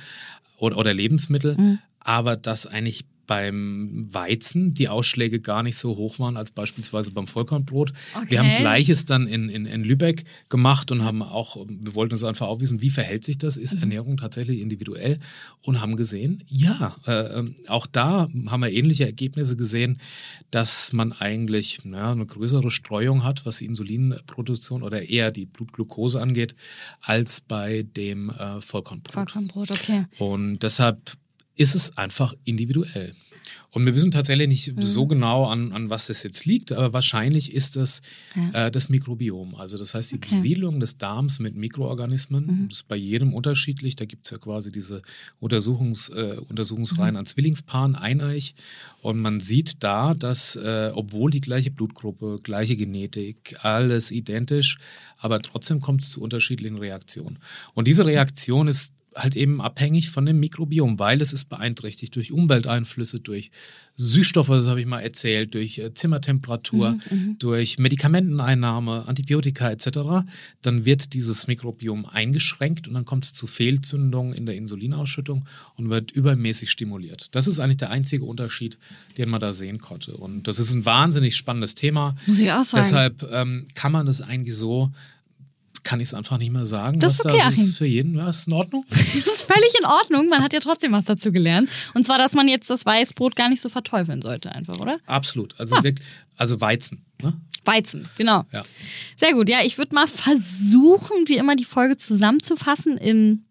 oder, 0.58 0.76
oder 0.76 0.94
Lebensmittel, 0.94 1.56
mhm. 1.56 1.78
aber 2.00 2.36
dass 2.36 2.66
eigentlich 2.66 3.04
beim 3.28 4.08
Weizen 4.10 4.74
die 4.74 4.88
Ausschläge 4.88 5.38
gar 5.40 5.62
nicht 5.62 5.76
so 5.76 5.96
hoch 5.96 6.18
waren 6.18 6.36
als 6.36 6.50
beispielsweise 6.50 7.12
beim 7.12 7.26
Vollkornbrot. 7.26 7.92
Okay. 8.16 8.30
Wir 8.30 8.38
haben 8.40 8.56
Gleiches 8.56 9.04
dann 9.04 9.28
in, 9.28 9.50
in, 9.50 9.66
in 9.66 9.84
Lübeck 9.84 10.24
gemacht 10.48 10.90
und 10.90 11.04
haben 11.04 11.22
auch, 11.22 11.56
wir 11.68 11.94
wollten 11.94 12.14
uns 12.14 12.24
einfach 12.24 12.48
aufwiesen, 12.48 12.80
wie 12.80 12.88
verhält 12.88 13.24
sich 13.24 13.36
das? 13.36 13.58
Ist 13.58 13.74
mhm. 13.74 13.82
Ernährung 13.82 14.16
tatsächlich 14.16 14.60
individuell? 14.60 15.18
Und 15.60 15.80
haben 15.80 15.94
gesehen, 15.94 16.42
ja, 16.46 16.96
äh, 17.04 17.44
auch 17.68 17.86
da 17.86 18.28
haben 18.46 18.62
wir 18.62 18.72
ähnliche 18.72 19.04
Ergebnisse 19.04 19.56
gesehen, 19.56 19.98
dass 20.50 20.94
man 20.94 21.12
eigentlich 21.12 21.80
ja, 21.84 22.12
eine 22.12 22.24
größere 22.24 22.70
Streuung 22.70 23.24
hat, 23.24 23.44
was 23.44 23.58
die 23.58 23.66
Insulinproduktion 23.66 24.82
oder 24.82 25.06
eher 25.06 25.30
die 25.30 25.44
Blutglucose 25.44 26.18
angeht, 26.18 26.54
als 27.02 27.42
bei 27.42 27.82
dem 27.82 28.30
äh, 28.30 28.62
Vollkornbrot. 28.62 29.12
Vollkornbrot, 29.12 29.70
okay. 29.70 30.06
Und 30.18 30.62
deshalb 30.62 31.18
ist 31.58 31.74
es 31.74 31.98
einfach 31.98 32.34
individuell. 32.44 33.12
Und 33.70 33.84
wir 33.84 33.94
wissen 33.94 34.10
tatsächlich 34.10 34.48
nicht 34.48 34.76
mhm. 34.76 34.82
so 34.82 35.06
genau, 35.06 35.44
an, 35.44 35.72
an 35.72 35.90
was 35.90 36.06
das 36.06 36.22
jetzt 36.22 36.46
liegt, 36.46 36.72
aber 36.72 36.92
wahrscheinlich 36.92 37.52
ist 37.52 37.76
es 37.76 38.00
ja. 38.34 38.66
äh, 38.66 38.70
das 38.70 38.88
Mikrobiom. 38.88 39.54
Also 39.56 39.76
das 39.76 39.94
heißt 39.94 40.12
die 40.12 40.16
okay. 40.16 40.34
Besiedlung 40.34 40.80
des 40.80 40.96
Darms 40.96 41.38
mit 41.38 41.56
Mikroorganismen. 41.56 42.46
Mhm. 42.46 42.68
Das 42.68 42.78
ist 42.78 42.88
bei 42.88 42.96
jedem 42.96 43.34
unterschiedlich. 43.34 43.96
Da 43.96 44.04
gibt 44.04 44.24
es 44.24 44.30
ja 44.30 44.38
quasi 44.38 44.72
diese 44.72 45.02
Untersuchungs, 45.40 46.08
äh, 46.10 46.36
Untersuchungsreihen 46.48 47.14
mhm. 47.14 47.18
an 47.18 47.26
Zwillingspaaren, 47.26 47.94
Eineich. 47.94 48.54
Und 49.02 49.18
man 49.18 49.40
sieht 49.40 49.82
da, 49.82 50.14
dass, 50.14 50.56
äh, 50.56 50.90
obwohl 50.94 51.30
die 51.30 51.40
gleiche 51.40 51.70
Blutgruppe, 51.70 52.38
gleiche 52.42 52.76
Genetik, 52.76 53.56
alles 53.62 54.10
identisch, 54.10 54.78
aber 55.18 55.40
trotzdem 55.42 55.80
kommt 55.80 56.02
es 56.02 56.10
zu 56.10 56.22
unterschiedlichen 56.22 56.78
Reaktionen. 56.78 57.38
Und 57.74 57.86
diese 57.86 58.06
Reaktion 58.06 58.68
ist 58.68 58.94
halt 59.14 59.36
eben 59.36 59.60
abhängig 59.60 60.10
von 60.10 60.26
dem 60.26 60.40
Mikrobiom, 60.40 60.98
weil 60.98 61.20
es 61.20 61.32
ist 61.32 61.48
beeinträchtigt 61.48 62.14
durch 62.16 62.32
Umwelteinflüsse, 62.32 63.20
durch 63.20 63.50
Süßstoffe, 63.94 64.48
das 64.48 64.68
habe 64.68 64.80
ich 64.80 64.86
mal 64.86 65.00
erzählt, 65.00 65.54
durch 65.54 65.78
äh, 65.78 65.92
Zimmertemperatur, 65.92 66.90
mhm, 66.90 67.00
mhm, 67.10 67.38
durch 67.38 67.78
Medikamenteneinnahme, 67.78 69.04
Antibiotika 69.08 69.70
etc. 69.70 70.28
Dann 70.62 70.84
wird 70.84 71.14
dieses 71.14 71.48
Mikrobiom 71.48 72.06
eingeschränkt 72.06 72.86
und 72.86 72.94
dann 72.94 73.04
kommt 73.04 73.24
es 73.24 73.32
zu 73.32 73.46
Fehlzündungen 73.46 74.34
in 74.34 74.46
der 74.46 74.54
Insulinausschüttung 74.54 75.44
und 75.76 75.90
wird 75.90 76.12
übermäßig 76.12 76.70
stimuliert. 76.70 77.26
Das 77.32 77.48
ist 77.48 77.58
eigentlich 77.58 77.78
der 77.78 77.90
einzige 77.90 78.24
Unterschied, 78.24 78.78
den 79.16 79.30
man 79.30 79.40
da 79.40 79.52
sehen 79.52 79.78
konnte. 79.78 80.16
Und 80.16 80.46
das 80.46 80.60
ist 80.60 80.72
ein 80.74 80.84
wahnsinnig 80.84 81.34
spannendes 81.36 81.74
Thema. 81.74 82.14
Muss 82.26 82.38
ich 82.38 82.52
auch 82.52 82.64
sagen. 82.64 82.84
Deshalb 82.84 83.28
ähm, 83.32 83.66
kann 83.74 83.90
man 83.90 84.06
das 84.06 84.20
eigentlich 84.20 84.54
so 84.54 84.92
kann 85.88 86.00
ich 86.00 86.08
es 86.08 86.14
einfach 86.14 86.36
nicht 86.36 86.52
mehr 86.52 86.66
sagen. 86.66 87.00
Das 87.00 87.14
ist 87.14 87.24
okay, 87.24 87.40
das 87.42 87.56
ist 87.56 87.78
für 87.78 87.86
jeden. 87.86 88.18
Ist 88.18 88.46
in 88.46 88.52
Ordnung. 88.52 88.84
das 88.90 88.98
ist 89.14 89.42
völlig 89.42 89.72
in 89.80 89.86
Ordnung. 89.86 90.28
Man 90.28 90.42
hat 90.42 90.52
ja 90.52 90.60
trotzdem 90.60 90.92
was 90.92 91.06
dazu 91.06 91.32
gelernt. 91.32 91.70
Und 91.94 92.04
zwar, 92.04 92.18
dass 92.18 92.34
man 92.34 92.46
jetzt 92.46 92.68
das 92.68 92.84
Weißbrot 92.84 93.34
gar 93.34 93.48
nicht 93.48 93.62
so 93.62 93.70
verteufeln 93.70 94.20
sollte, 94.20 94.52
einfach, 94.52 94.78
oder? 94.80 94.98
Absolut. 95.06 95.58
Also, 95.58 95.76
ah. 95.76 95.82
wirklich, 95.82 96.06
also 96.36 96.60
Weizen. 96.60 97.06
Ne? 97.22 97.32
Weizen, 97.64 98.06
genau. 98.18 98.44
Ja. 98.52 98.62
Sehr 99.16 99.32
gut. 99.32 99.48
Ja, 99.48 99.60
ich 99.64 99.78
würde 99.78 99.94
mal 99.94 100.06
versuchen, 100.06 101.26
wie 101.26 101.38
immer 101.38 101.56
die 101.56 101.64
Folge 101.64 101.96
zusammenzufassen 101.96 102.98
im 102.98 103.46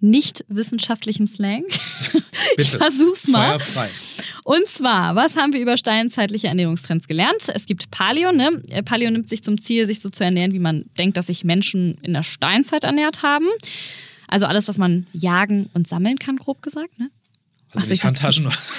nicht 0.00 0.44
wissenschaftlichen 0.48 1.26
Slang. 1.26 1.64
Bitte. 2.12 2.22
Ich 2.58 2.70
versuch's 2.72 3.26
mal. 3.28 3.58
Feuerfrei. 3.58 3.88
Und 4.50 4.66
zwar, 4.66 5.14
was 5.14 5.36
haben 5.36 5.52
wir 5.52 5.60
über 5.60 5.76
steinzeitliche 5.76 6.48
Ernährungstrends 6.48 7.06
gelernt? 7.06 7.48
Es 7.54 7.66
gibt 7.66 7.92
Paleo, 7.92 8.32
ne? 8.32 8.50
Äh, 8.70 8.82
Paleo 8.82 9.08
nimmt 9.08 9.28
sich 9.28 9.44
zum 9.44 9.60
Ziel, 9.60 9.86
sich 9.86 10.00
so 10.00 10.10
zu 10.10 10.24
ernähren, 10.24 10.50
wie 10.50 10.58
man 10.58 10.86
denkt, 10.98 11.16
dass 11.16 11.28
sich 11.28 11.44
Menschen 11.44 11.98
in 12.02 12.14
der 12.14 12.24
Steinzeit 12.24 12.82
ernährt 12.82 13.22
haben. 13.22 13.46
Also 14.26 14.46
alles, 14.46 14.66
was 14.66 14.76
man 14.76 15.06
jagen 15.12 15.70
und 15.72 15.86
sammeln 15.86 16.18
kann, 16.18 16.34
grob 16.34 16.62
gesagt, 16.62 16.98
ne? 16.98 17.10
Also 17.70 17.84
Ach, 17.86 17.90
nicht 17.90 18.02
Handtaschen 18.02 18.46
oder 18.48 18.56
so. 18.60 18.74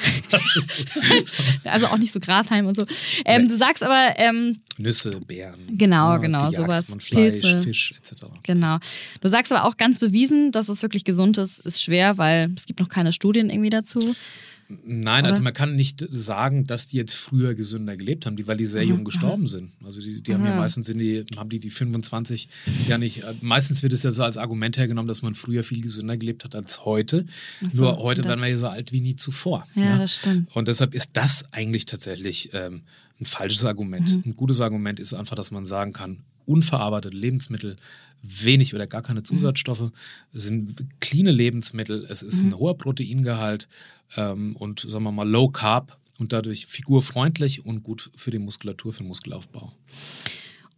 also 1.69 1.85
auch 1.87 1.97
nicht 1.97 2.11
so 2.11 2.19
Grashalm 2.19 2.65
und 2.65 2.75
so. 2.75 2.85
Ähm, 3.23 3.43
nee. 3.43 3.47
Du 3.47 3.55
sagst 3.55 3.81
aber. 3.81 4.15
Ähm, 4.17 4.59
Nüsse, 4.77 5.21
Beeren. 5.21 5.77
Genau, 5.77 6.11
ja, 6.11 6.17
genau, 6.17 6.51
sowas. 6.51 6.87
Fleisch, 6.87 7.11
Pilze. 7.11 7.63
Fisch 7.63 7.93
etc. 7.97 8.25
Genau. 8.43 8.77
Du 9.21 9.29
sagst 9.29 9.53
aber 9.53 9.63
auch 9.63 9.77
ganz 9.77 9.99
bewiesen, 9.99 10.51
dass 10.51 10.67
es 10.67 10.81
wirklich 10.81 11.05
gesund 11.05 11.37
ist, 11.37 11.59
ist 11.59 11.81
schwer, 11.81 12.17
weil 12.17 12.51
es 12.57 12.65
gibt 12.65 12.81
noch 12.81 12.89
keine 12.89 13.13
Studien 13.13 13.49
irgendwie 13.49 13.69
dazu. 13.69 14.01
Nein, 14.83 15.23
Oder? 15.23 15.29
also 15.29 15.43
man 15.43 15.53
kann 15.53 15.75
nicht 15.75 16.05
sagen, 16.09 16.65
dass 16.65 16.87
die 16.87 16.97
jetzt 16.97 17.15
früher 17.15 17.55
gesünder 17.55 17.97
gelebt 17.97 18.25
haben, 18.25 18.37
weil 18.47 18.57
die 18.57 18.65
sehr 18.65 18.83
jung 18.83 19.03
gestorben 19.03 19.47
sind. 19.47 19.71
Also 19.83 20.01
die, 20.01 20.21
die 20.21 20.33
haben 20.33 20.45
ja 20.45 20.55
meistens 20.55 20.87
sind 20.87 20.99
die, 20.99 21.25
haben 21.37 21.49
die 21.49 21.59
die 21.59 21.69
25 21.69 22.47
ja 22.87 22.97
nicht. 22.97 23.23
Äh, 23.23 23.33
meistens 23.41 23.83
wird 23.83 23.93
es 23.93 24.03
ja 24.03 24.11
so 24.11 24.23
als 24.23 24.37
Argument 24.37 24.77
hergenommen, 24.77 25.07
dass 25.07 25.21
man 25.21 25.35
früher 25.35 25.63
viel 25.63 25.81
gesünder 25.81 26.17
gelebt 26.17 26.43
hat 26.43 26.55
als 26.55 26.85
heute. 26.85 27.25
So, 27.67 27.83
Nur 27.83 27.99
heute 27.99 28.23
werden 28.23 28.41
wir 28.41 28.49
ja 28.49 28.57
so 28.57 28.67
alt 28.67 28.91
wie 28.91 29.01
nie 29.01 29.15
zuvor. 29.15 29.67
Ja, 29.75 29.83
ja, 29.83 29.97
das 29.97 30.15
stimmt. 30.15 30.55
Und 30.55 30.67
deshalb 30.67 30.93
ist 30.93 31.11
das 31.13 31.45
eigentlich 31.51 31.85
tatsächlich 31.85 32.49
ähm, 32.53 32.81
ein 33.19 33.25
falsches 33.25 33.65
Argument. 33.65 34.17
Mhm. 34.17 34.31
Ein 34.31 34.35
gutes 34.35 34.61
Argument 34.61 34.99
ist 34.99 35.13
einfach, 35.13 35.35
dass 35.35 35.51
man 35.51 35.65
sagen 35.65 35.93
kann, 35.93 36.17
unverarbeitete 36.45 37.15
Lebensmittel, 37.15 37.75
wenig 38.21 38.75
oder 38.75 38.87
gar 38.87 39.01
keine 39.01 39.23
Zusatzstoffe, 39.23 39.91
es 40.33 40.43
sind 40.43 40.85
clean 40.99 41.25
Lebensmittel, 41.25 42.05
es 42.09 42.21
ist 42.21 42.43
mhm. 42.43 42.49
ein 42.49 42.59
hoher 42.59 42.77
Proteingehalt 42.77 43.67
ähm, 44.15 44.55
und 44.55 44.79
sagen 44.79 45.03
wir 45.03 45.11
mal 45.11 45.27
Low 45.27 45.49
Carb 45.49 45.97
und 46.19 46.33
dadurch 46.33 46.67
figurfreundlich 46.67 47.65
und 47.65 47.83
gut 47.83 48.11
für 48.15 48.31
die 48.31 48.39
Muskulatur, 48.39 48.93
für 48.93 49.03
den 49.03 49.07
Muskelaufbau. 49.07 49.71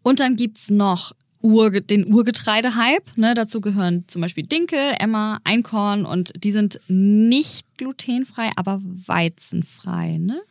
Und 0.02 0.20
dann 0.20 0.36
gibt 0.36 0.58
es 0.58 0.70
noch 0.70 1.14
Ur, 1.42 1.72
den 1.72 2.12
Urgetreidehype. 2.14 3.20
Ne? 3.20 3.34
Dazu 3.34 3.60
gehören 3.60 4.06
zum 4.08 4.22
Beispiel 4.22 4.46
Dinkel, 4.46 4.94
Emma, 4.98 5.42
Einkorn 5.44 6.06
und 6.06 6.32
die 6.42 6.54
sind 6.54 6.80
nicht 6.88 7.66
glutenfrei, 7.78 8.52
aber 8.56 8.82
weizenfrei. 8.82 10.20
Ne? 10.20 10.42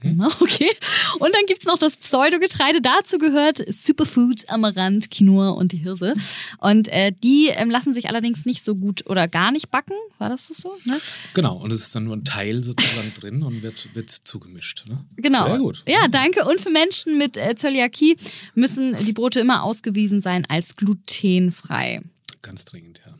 Genau, 0.00 0.28
okay. 0.40 0.70
Und 1.18 1.34
dann 1.34 1.46
gibt 1.46 1.60
es 1.60 1.66
noch 1.66 1.78
das 1.78 1.96
Pseudogetreide. 1.96 2.80
Dazu 2.80 3.18
gehört 3.18 3.62
Superfood, 3.68 4.48
Amaranth, 4.48 5.10
Quinoa 5.10 5.50
und 5.50 5.72
die 5.72 5.78
Hirse. 5.78 6.14
Und 6.58 6.88
äh, 6.88 7.12
die 7.22 7.48
ähm, 7.48 7.70
lassen 7.70 7.94
sich 7.94 8.08
allerdings 8.08 8.46
nicht 8.46 8.62
so 8.62 8.74
gut 8.74 9.06
oder 9.06 9.28
gar 9.28 9.50
nicht 9.50 9.70
backen. 9.70 9.94
War 10.18 10.28
das 10.28 10.46
so? 10.46 10.76
Ne? 10.84 10.96
Genau, 11.34 11.56
und 11.56 11.70
es 11.72 11.80
ist 11.80 11.94
dann 11.94 12.04
nur 12.04 12.16
ein 12.16 12.24
Teil 12.24 12.62
sozusagen 12.62 13.12
drin 13.20 13.42
und 13.42 13.62
wird, 13.62 13.94
wird 13.94 14.10
zugemischt. 14.10 14.84
Ne? 14.88 14.98
Genau. 15.16 15.46
Sehr 15.46 15.58
gut. 15.58 15.84
Ja, 15.88 16.08
danke. 16.08 16.44
Und 16.44 16.60
für 16.60 16.70
Menschen 16.70 17.18
mit 17.18 17.36
äh, 17.36 17.54
Zöliakie 17.54 18.16
müssen 18.54 18.96
die 19.04 19.12
Brote 19.12 19.40
immer 19.40 19.62
ausgewiesen 19.62 20.20
sein 20.20 20.44
als 20.48 20.76
glutenfrei. 20.76 22.02
Ganz 22.42 22.64
dringend, 22.64 23.00
ja. 23.06 23.14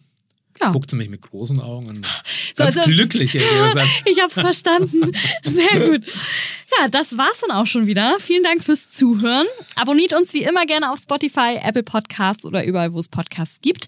Ja. 0.61 0.71
Guckt 0.73 0.91
sie 0.91 0.97
mich 0.97 1.09
mit 1.09 1.23
großen 1.23 1.61
Augen 1.61 1.89
an. 1.89 2.03
So, 2.03 2.65
Ganz 2.65 2.77
also- 2.77 2.91
glücklich, 2.91 3.35
ich. 3.35 3.45
Ich 4.07 4.21
hab's 4.21 4.35
verstanden. 4.35 5.13
Sehr 5.45 5.89
gut. 5.89 6.05
Ja, 6.77 6.89
das 6.89 7.17
war's 7.17 7.41
dann 7.41 7.57
auch 7.57 7.67
schon 7.67 7.87
wieder. 7.87 8.17
Vielen 8.19 8.43
Dank 8.43 8.63
fürs 8.63 8.91
Zuhören. 8.91 9.47
Abonniert 9.77 10.13
uns 10.15 10.35
wie 10.35 10.43
immer 10.43 10.67
gerne 10.67 10.93
auf 10.93 10.99
Spotify, 10.99 11.55
Apple 11.63 11.83
Podcasts 11.83 12.45
oder 12.45 12.65
überall, 12.65 12.93
wo 12.93 12.99
es 12.99 13.09
Podcasts 13.09 13.61
gibt. 13.63 13.87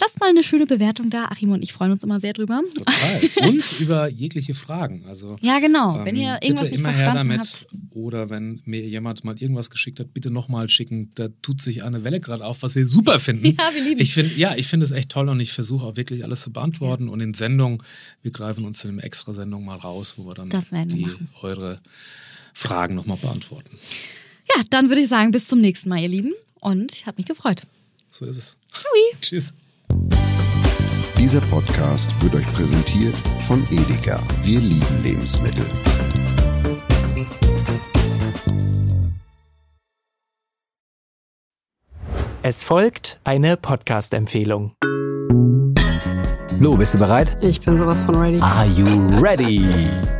Lasst 0.00 0.20
mal 0.20 0.30
eine 0.30 0.42
schöne 0.42 0.64
Bewertung 0.66 1.10
da. 1.10 1.26
Achim 1.26 1.50
und 1.50 1.62
ich 1.62 1.72
freuen 1.72 1.92
uns 1.92 2.04
immer 2.04 2.20
sehr 2.20 2.32
drüber. 2.32 2.62
Total. 2.74 3.48
Und 3.50 3.80
über 3.80 4.08
jegliche 4.08 4.54
Fragen. 4.54 5.04
Also, 5.06 5.36
Ja, 5.42 5.58
genau. 5.58 6.00
Wenn 6.04 6.16
ihr 6.16 6.38
ähm, 6.40 6.58
irgendwas 6.58 6.70
bitte 6.70 6.70
nicht 6.70 6.80
immer 6.80 6.88
her 6.88 7.04
verstanden 7.04 7.28
damit. 7.30 7.46
habt. 7.46 7.66
Oder 7.94 8.30
wenn 8.30 8.62
mir 8.64 8.80
jemand 8.80 9.24
mal 9.24 9.36
irgendwas 9.38 9.68
geschickt 9.68 10.00
hat, 10.00 10.14
bitte 10.14 10.30
nochmal 10.30 10.70
schicken. 10.70 11.10
Da 11.16 11.28
tut 11.42 11.60
sich 11.60 11.82
eine 11.82 12.02
Welle 12.02 12.20
gerade 12.20 12.46
auf, 12.46 12.62
was 12.62 12.76
wir 12.76 12.86
super 12.86 13.18
finden. 13.18 13.54
Ja, 13.60 13.74
wir 13.74 13.82
lieben 13.82 14.00
Ich 14.00 14.14
finde, 14.14 14.34
ja, 14.36 14.54
ich 14.56 14.68
finde 14.68 14.86
es 14.86 14.92
echt 14.92 15.10
toll 15.10 15.28
und 15.28 15.40
ich 15.40 15.52
versuche 15.52 15.84
auch 15.84 15.96
wirklich 15.96 16.24
alles 16.24 16.42
zu 16.42 16.52
beantworten. 16.52 17.08
Und 17.08 17.20
in 17.20 17.34
Sendung, 17.34 17.82
wir 18.22 18.30
greifen 18.30 18.64
uns 18.64 18.82
in 18.84 18.92
einer 18.92 19.04
Extra-Sendung 19.04 19.64
mal 19.64 19.76
raus, 19.76 20.14
wo 20.16 20.26
wir 20.26 20.34
dann 20.34 20.48
wir 20.48 20.86
die 20.86 21.00
machen. 21.06 21.28
eure 21.42 21.76
Fragen 22.52 22.94
nochmal 22.94 23.16
beantworten. 23.16 23.76
Ja, 24.54 24.62
dann 24.70 24.88
würde 24.88 25.00
ich 25.00 25.08
sagen, 25.08 25.30
bis 25.30 25.48
zum 25.48 25.60
nächsten 25.60 25.88
Mal, 25.88 26.00
ihr 26.00 26.08
Lieben. 26.08 26.34
Und 26.60 26.92
ich 26.94 27.06
habe 27.06 27.16
mich 27.18 27.26
gefreut. 27.26 27.62
So 28.10 28.26
ist 28.26 28.36
es. 28.36 28.56
Ciao. 28.72 28.92
Tschüss. 29.20 29.54
Dieser 31.18 31.40
Podcast 31.42 32.10
wird 32.20 32.34
euch 32.34 32.52
präsentiert 32.52 33.14
von 33.46 33.66
Edeka. 33.70 34.22
Wir 34.42 34.58
lieben 34.58 35.02
Lebensmittel. 35.02 35.66
Es 42.42 42.64
folgt 42.64 43.20
eine 43.22 43.58
Podcast-Empfehlung. 43.58 44.72
Lo, 46.58 46.76
bist 46.76 46.94
du 46.94 46.98
bereit? 46.98 47.36
Ich 47.42 47.60
bin 47.60 47.78
sowas 47.78 48.00
von 48.00 48.16
ready. 48.16 48.40
Are 48.40 48.66
you 48.66 48.86
ready? 49.20 50.19